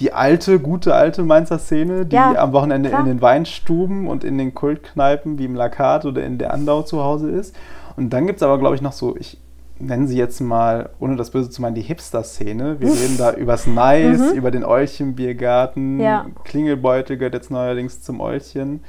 die 0.00 0.12
alte, 0.12 0.60
gute 0.60 0.94
alte 0.94 1.24
Mainzer 1.24 1.58
Szene, 1.58 2.06
die 2.06 2.14
Mhm. 2.16 2.22
Ja, 2.34 2.34
am 2.36 2.52
Wochenende 2.52 2.88
klar. 2.90 3.00
in 3.00 3.06
den 3.06 3.20
Weinstuben 3.20 4.06
und 4.06 4.22
in 4.22 4.38
den 4.38 4.54
Kultkneipen 4.54 5.38
wie 5.38 5.44
im 5.44 5.54
Lakat 5.56 6.04
oder 6.04 6.24
in 6.24 6.38
der 6.38 6.54
Andau 6.54 6.82
zu 6.82 7.02
Hause 7.02 7.30
ist. 7.30 7.56
Und 7.96 8.10
dann 8.12 8.26
gibt 8.26 8.36
es 8.38 8.42
aber, 8.44 8.58
glaube 8.58 8.76
ich, 8.76 8.82
noch 8.82 8.92
so, 8.92 9.16
ich 9.16 9.38
nenne 9.80 10.06
sie 10.06 10.16
jetzt 10.16 10.40
mal, 10.40 10.90
ohne 11.00 11.16
das 11.16 11.30
Böse 11.30 11.50
zu 11.50 11.62
meinen, 11.62 11.74
die 11.74 11.82
Hipster-Szene. 11.82 12.76
Wir 12.80 12.90
reden 12.90 13.16
da 13.18 13.32
übers 13.32 13.66
Nice, 13.66 14.32
über 14.32 14.50
den 14.52 14.64
Eulchen-Biergarten. 14.64 15.94
Mhm. 15.96 16.00
Ja. 16.00 16.26
Klingelbeutel 16.44 17.16
gehört 17.16 17.34
jetzt 17.34 17.50
neuerdings 17.50 18.00
zum 18.02 18.20
Eulchen. 18.20 18.80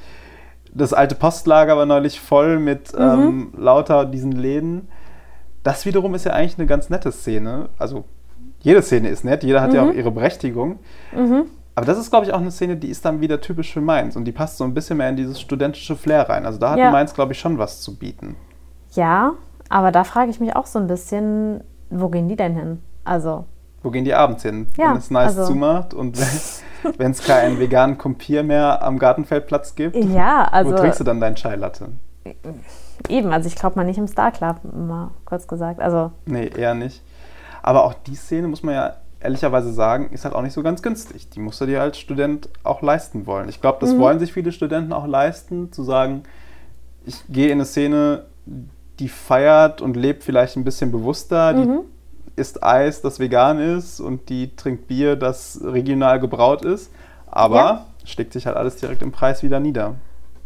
Das 0.72 0.92
alte 0.92 1.16
Postlager 1.16 1.76
war 1.76 1.86
neulich 1.86 2.20
voll 2.20 2.60
mit 2.60 2.92
Mhm. 2.92 3.00
ähm, 3.00 3.52
lauter 3.56 4.04
diesen 4.04 4.32
Läden. 4.32 4.88
Das 5.62 5.84
wiederum 5.86 6.14
ist 6.14 6.24
ja 6.24 6.32
eigentlich 6.32 6.58
eine 6.58 6.66
ganz 6.66 6.88
nette 6.90 7.12
Szene. 7.12 7.68
Also 7.78 8.04
jede 8.60 8.82
Szene 8.82 9.08
ist 9.08 9.24
nett, 9.24 9.42
jeder 9.44 9.60
hat 9.62 9.72
ja 9.74 9.84
Mhm. 9.84 9.90
auch 9.90 9.94
ihre 9.94 10.10
Berechtigung. 10.10 10.78
Aber 11.74 11.86
das 11.86 11.98
ist, 11.98 12.10
glaube 12.10 12.26
ich, 12.26 12.32
auch 12.32 12.40
eine 12.40 12.50
Szene, 12.50 12.76
die 12.76 12.88
ist 12.88 13.04
dann 13.04 13.20
wieder 13.20 13.40
typisch 13.40 13.72
für 13.72 13.80
Mainz 13.80 14.16
und 14.16 14.24
die 14.24 14.32
passt 14.32 14.58
so 14.58 14.64
ein 14.64 14.74
bisschen 14.74 14.96
mehr 14.98 15.08
in 15.08 15.16
dieses 15.16 15.40
studentische 15.40 15.96
Flair 15.96 16.28
rein. 16.28 16.44
Also 16.46 16.58
da 16.58 16.72
hat 16.72 16.78
Ja. 16.78 16.90
Mainz, 16.90 17.14
glaube 17.14 17.32
ich, 17.32 17.38
schon 17.38 17.58
was 17.58 17.80
zu 17.80 17.96
bieten. 17.96 18.36
ja, 18.92 19.32
aber 19.68 19.92
da 19.92 20.02
frage 20.04 20.30
ich 20.30 20.40
mich 20.40 20.56
auch 20.56 20.66
so 20.66 20.78
ein 20.78 20.88
bisschen, 20.88 21.62
wo 21.90 22.08
gehen 22.08 22.28
die 22.28 22.36
denn 22.36 22.54
hin? 22.54 22.80
Also, 23.04 23.44
Wo 23.82 23.90
gehen 23.90 24.04
die 24.04 24.12
abends 24.14 24.42
hin, 24.42 24.66
Ja, 24.76 24.90
wenn 24.90 24.96
es 24.98 25.10
nice 25.10 25.38
also- 25.38 25.46
zumacht 25.52 25.94
und 25.94 26.18
wenn 26.98 27.10
es 27.12 27.22
keinen 27.24 27.58
veganen 27.60 27.96
Kumpier 27.96 28.42
mehr 28.42 28.82
am 28.82 28.98
Gartenfeldplatz 28.98 29.74
gibt? 29.74 29.96
ja, 29.96 30.44
also 30.50 30.72
Wo 30.72 30.76
trinkst 30.76 31.00
du 31.00 31.04
dann 31.04 31.20
deinen 31.20 31.36
Chai 31.36 31.54
Latte? 31.56 31.88
Eben, 33.08 33.32
also 33.32 33.46
ich 33.48 33.56
glaube 33.56 33.76
mal 33.76 33.84
nicht 33.84 33.98
im 33.98 34.06
Star 34.06 34.30
Club, 34.32 34.56
mal 34.72 35.10
kurz 35.24 35.46
gesagt. 35.46 35.80
Also, 35.80 36.12
Nee, 36.26 36.48
eher 36.48 36.74
nicht. 36.74 37.02
Aber 37.62 37.84
auch 37.84 37.94
die 37.94 38.14
Szene, 38.14 38.48
muss 38.48 38.62
man 38.62 38.74
ja 38.74 38.94
ehrlicherweise 39.20 39.72
sagen, 39.72 40.10
ist 40.12 40.24
halt 40.24 40.34
auch 40.34 40.42
nicht 40.42 40.54
so 40.54 40.62
ganz 40.62 40.82
günstig. 40.82 41.28
Die 41.30 41.40
musst 41.40 41.60
du 41.60 41.66
dir 41.66 41.82
als 41.82 41.98
Student 41.98 42.48
auch 42.64 42.80
leisten 42.82 43.26
wollen. 43.26 43.48
Ich 43.48 43.60
glaube, 43.60 43.78
das 43.80 43.98
wollen 43.98 44.18
sich 44.18 44.32
viele 44.32 44.50
Studenten 44.50 44.92
auch 44.92 45.06
leisten, 45.06 45.72
zu 45.72 45.82
sagen, 45.82 46.22
ich 47.04 47.16
gehe 47.28 47.46
in 47.48 47.52
eine 47.54 47.64
Szene, 47.66 48.24
die 48.98 49.08
feiert 49.08 49.80
und 49.82 49.96
lebt 49.96 50.24
vielleicht 50.24 50.56
ein 50.56 50.64
bisschen 50.64 50.90
bewusster, 50.90 51.52
die 51.54 51.68
isst 52.36 52.62
Eis, 52.62 53.02
das 53.02 53.18
vegan 53.20 53.58
ist 53.58 54.00
und 54.00 54.28
die 54.30 54.54
trinkt 54.56 54.88
Bier, 54.88 55.16
das 55.16 55.60
regional 55.62 56.20
gebraut 56.20 56.64
ist. 56.64 56.90
Aber 57.26 57.56
Ja. 57.56 57.86
schlägt 58.04 58.32
sich 58.32 58.46
halt 58.46 58.56
alles 58.56 58.76
direkt 58.76 59.02
im 59.02 59.12
Preis 59.12 59.42
wieder 59.42 59.60
nieder. 59.60 59.94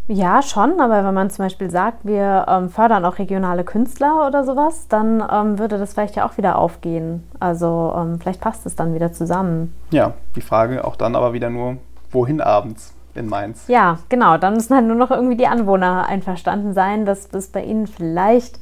Ja, 0.07 0.43
schon, 0.43 0.81
aber 0.81 1.05
wenn 1.05 1.15
man 1.15 1.31
zum 1.31 1.47
Beispiel 1.47 1.71
sagt, 1.71 2.05
wir 2.05 2.45
ähm, 2.49 2.69
fördern 2.69 3.05
auch 3.05 3.19
regionale 3.19 3.65
Künstler 3.65 4.27
oder 4.27 4.45
sowas, 4.45 4.87
dann 4.89 5.23
ähm, 5.33 5.59
würde 5.59 5.79
das 5.79 5.95
vielleicht 5.95 6.17
ja 6.17 6.27
auch 6.27 6.37
wieder 6.37 6.59
aufgehen. 6.59 7.27
Also, 7.41 7.95
ähm, 7.97 8.21
vielleicht 8.21 8.41
passt 8.41 8.67
es 8.67 8.77
dann 8.77 8.95
wieder 8.95 9.13
zusammen. 9.13 9.75
Ja, 9.91 10.13
die 10.37 10.43
Frage 10.43 10.85
auch 10.85 10.97
dann 10.97 11.17
aber 11.17 11.33
wieder 11.33 11.49
nur, 11.49 11.79
wohin 12.11 12.43
abends 12.43 12.95
in 13.15 13.29
Mainz? 13.29 13.67
Ja, 13.69 13.99
genau. 14.09 14.37
Dann 14.37 14.55
müssen 14.55 14.75
halt 14.75 14.87
nur 14.87 14.97
noch 14.97 15.11
irgendwie 15.11 15.37
die 15.37 15.47
Anwohner 15.47 16.07
einverstanden 16.07 16.75
sein, 16.75 17.07
dass 17.07 17.29
es 17.33 17.49
bei 17.49 17.63
ihnen 17.63 17.87
vielleicht 17.87 18.59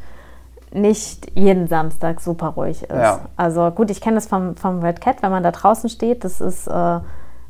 nicht 0.73 1.33
jeden 1.35 1.67
Samstag 1.67 2.21
super 2.21 2.49
ruhig 2.49 2.83
ist. 2.85 2.91
Ja. 2.91 3.21
Also 3.37 3.71
gut, 3.71 3.91
ich 3.91 4.01
kenne 4.01 4.15
das 4.15 4.27
vom, 4.27 4.57
vom 4.57 4.81
Red 4.81 5.01
Cat, 5.01 5.23
wenn 5.23 5.31
man 5.31 5.43
da 5.43 5.51
draußen 5.51 5.91
steht, 5.91 6.25
das 6.25 6.41
ist, 6.41 6.67
äh, 6.67 7.01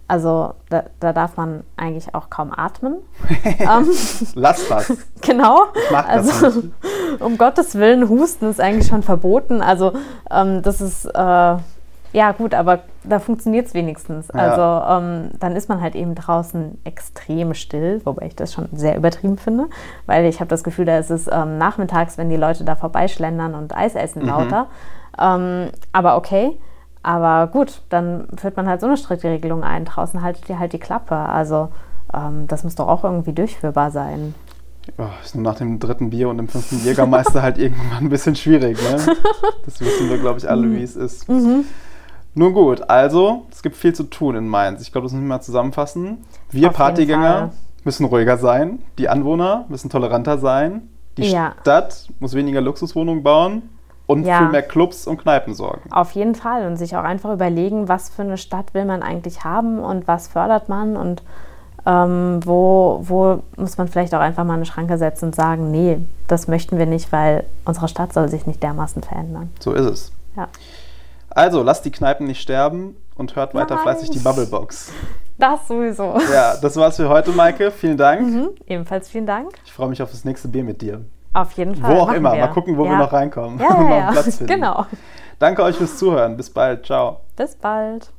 also 0.08 0.54
da, 0.68 0.84
da 1.00 1.12
darf 1.12 1.36
man 1.36 1.64
eigentlich 1.76 2.14
auch 2.14 2.28
kaum 2.28 2.52
atmen. 2.54 2.96
ähm, 3.44 3.88
Lass 4.34 4.68
das. 4.68 4.92
genau. 5.20 5.66
mach 5.90 6.06
das 6.06 6.42
also 6.42 6.62
um 7.20 7.38
Gottes 7.38 7.74
Willen, 7.76 8.08
Husten 8.08 8.50
ist 8.50 8.60
eigentlich 8.60 8.88
schon 8.88 9.02
verboten. 9.02 9.62
Also 9.62 9.92
ähm, 10.30 10.62
das 10.62 10.80
ist 10.80 11.06
äh, 11.06 11.56
ja 12.14 12.32
gut, 12.32 12.52
aber 12.52 12.80
da 13.04 13.18
funktioniert 13.18 13.68
es 13.68 13.74
wenigstens. 13.74 14.28
Ja. 14.28 14.40
Also 14.40 15.04
ähm, 15.04 15.30
dann 15.40 15.56
ist 15.56 15.68
man 15.68 15.80
halt 15.80 15.94
eben 15.94 16.14
draußen 16.14 16.78
extrem 16.84 17.54
still, 17.54 18.02
wobei 18.04 18.26
ich 18.26 18.36
das 18.36 18.52
schon 18.52 18.68
sehr 18.72 18.96
übertrieben 18.96 19.38
finde, 19.38 19.68
weil 20.06 20.26
ich 20.26 20.40
habe 20.40 20.48
das 20.48 20.62
Gefühl, 20.62 20.84
da 20.84 20.98
ist 20.98 21.10
es 21.10 21.26
ähm, 21.26 21.56
nachmittags, 21.56 22.18
wenn 22.18 22.28
die 22.28 22.36
Leute 22.36 22.64
da 22.64 22.76
vorbeischlendern 22.76 23.54
und 23.54 23.74
Eis 23.74 23.94
essen 23.94 24.26
lauter. 24.26 24.66
Ähm, 25.18 25.70
aber 25.92 26.16
okay. 26.16 26.58
Aber 27.02 27.48
gut, 27.48 27.82
dann 27.88 28.28
führt 28.36 28.56
man 28.56 28.68
halt 28.68 28.80
so 28.80 28.86
eine 28.86 28.96
strikte 28.96 29.28
Regelung 29.28 29.64
ein. 29.64 29.84
Draußen 29.84 30.22
haltet 30.22 30.48
ihr 30.48 30.58
halt 30.58 30.72
die 30.72 30.78
Klappe. 30.78 31.16
Also 31.16 31.70
ähm, 32.14 32.46
das 32.46 32.64
muss 32.64 32.74
doch 32.76 32.88
auch 32.88 33.04
irgendwie 33.04 33.32
durchführbar 33.32 33.90
sein. 33.90 34.34
Oh, 34.98 35.04
ist 35.22 35.34
nur 35.34 35.44
nach 35.44 35.54
dem 35.56 35.78
dritten 35.78 36.10
Bier 36.10 36.28
und 36.28 36.38
dem 36.38 36.48
fünften 36.48 36.78
Jägermeister 36.84 37.42
halt 37.42 37.56
irgendwann 37.58 38.04
ein 38.04 38.08
bisschen 38.08 38.34
schwierig, 38.34 38.78
ne? 38.82 38.96
Das 39.64 39.80
wissen 39.80 40.08
wir, 40.10 40.18
glaube 40.18 40.38
ich, 40.38 40.48
alle, 40.50 40.70
wie 40.72 40.82
es 40.82 40.96
ist. 40.96 41.28
Nun 41.28 42.52
gut, 42.52 42.88
also, 42.90 43.46
es 43.52 43.62
gibt 43.62 43.76
viel 43.76 43.92
zu 43.94 44.04
tun 44.04 44.34
in 44.34 44.48
Mainz. 44.48 44.82
Ich 44.82 44.90
glaube, 44.90 45.04
das 45.04 45.12
müssen 45.12 45.24
wir 45.24 45.28
mal 45.36 45.40
zusammenfassen. 45.40 46.18
Wir 46.50 46.70
Auf 46.70 46.76
Partygänger 46.76 47.52
müssen 47.84 48.06
ruhiger 48.06 48.38
sein, 48.38 48.80
die 48.98 49.08
Anwohner 49.08 49.66
müssen 49.68 49.88
toleranter 49.90 50.38
sein, 50.38 50.88
die 51.16 51.30
Ja. 51.30 51.54
Stadt 51.60 52.08
muss 52.18 52.34
weniger 52.34 52.60
Luxuswohnungen 52.60 53.22
bauen 53.22 53.62
und 54.06 54.24
Ja. 54.24 54.38
für 54.38 54.44
mehr 54.52 54.62
Clubs 54.62 55.06
und 55.06 55.18
Kneipen 55.18 55.54
sorgen. 55.54 55.90
Auf 55.92 56.12
jeden 56.12 56.34
Fall 56.34 56.66
und 56.66 56.76
sich 56.76 56.96
auch 56.96 57.04
einfach 57.04 57.32
überlegen, 57.32 57.88
was 57.88 58.08
für 58.10 58.22
eine 58.22 58.36
Stadt 58.38 58.74
will 58.74 58.84
man 58.84 59.02
eigentlich 59.02 59.44
haben 59.44 59.78
und 59.80 60.06
was 60.08 60.28
fördert 60.28 60.68
man 60.68 60.96
und 60.96 61.22
ähm, 61.84 62.40
wo, 62.44 63.00
wo 63.02 63.42
muss 63.56 63.76
man 63.76 63.88
vielleicht 63.88 64.14
auch 64.14 64.20
einfach 64.20 64.44
mal 64.44 64.54
eine 64.54 64.66
Schranke 64.66 64.98
setzen 64.98 65.26
und 65.26 65.34
sagen, 65.34 65.70
nee, 65.72 65.98
das 66.28 66.46
möchten 66.46 66.78
wir 66.78 66.86
nicht, 66.86 67.10
weil 67.10 67.44
unsere 67.64 67.88
Stadt 67.88 68.12
soll 68.12 68.28
sich 68.28 68.46
nicht 68.46 68.62
dermaßen 68.62 69.02
verändern. 69.02 69.50
So 69.58 69.72
ist 69.72 69.86
es. 69.86 70.12
Ja. 70.36 70.48
Also, 71.30 71.62
lasst 71.62 71.84
die 71.84 71.90
Kneipen 71.90 72.26
nicht 72.26 72.40
sterben 72.40 72.96
und 73.16 73.34
hört 73.34 73.54
weiter 73.54 73.74
Nein. 73.74 73.82
fleißig 73.82 74.10
die 74.10 74.18
Bubblebox. 74.20 74.92
Das 75.38 75.66
sowieso. 75.66 76.14
Ja, 76.32 76.56
das 76.60 76.76
war's 76.76 76.96
für 76.96 77.08
heute, 77.08 77.32
Maike. 77.32 77.70
Vielen 77.72 77.96
Dank. 77.96 78.20
Mhm. 78.28 78.50
Ebenfalls 78.66 79.08
vielen 79.08 79.26
Dank. 79.26 79.48
Ich 79.64 79.72
freue 79.72 79.88
mich 79.88 80.00
auf 80.02 80.10
das 80.10 80.24
nächste 80.24 80.46
Bier 80.48 80.62
mit 80.62 80.82
dir. 80.82 81.04
Auf 81.34 81.52
jeden 81.52 81.74
Fall. 81.74 81.96
Wo 81.96 82.00
auch 82.00 82.12
immer. 82.12 82.32
wir. 82.32 82.40
Mal 82.40 82.48
gucken, 82.48 82.76
wo 82.76 82.84
ja. 82.84 82.90
wir 82.90 82.98
noch 82.98 83.12
reinkommen. 83.12 83.58
Ja, 83.58 83.82
ja, 83.88 83.96
ja. 83.96 84.10
Platz 84.12 84.36
finden. 84.36 84.46
genau. 84.54 84.86
Danke 85.38 85.62
euch 85.62 85.76
fürs 85.76 85.98
Zuhören. 85.98 86.36
Bis 86.36 86.50
bald. 86.50 86.86
Ciao. 86.86 87.20
Bis 87.36 87.56
bald. 87.56 88.12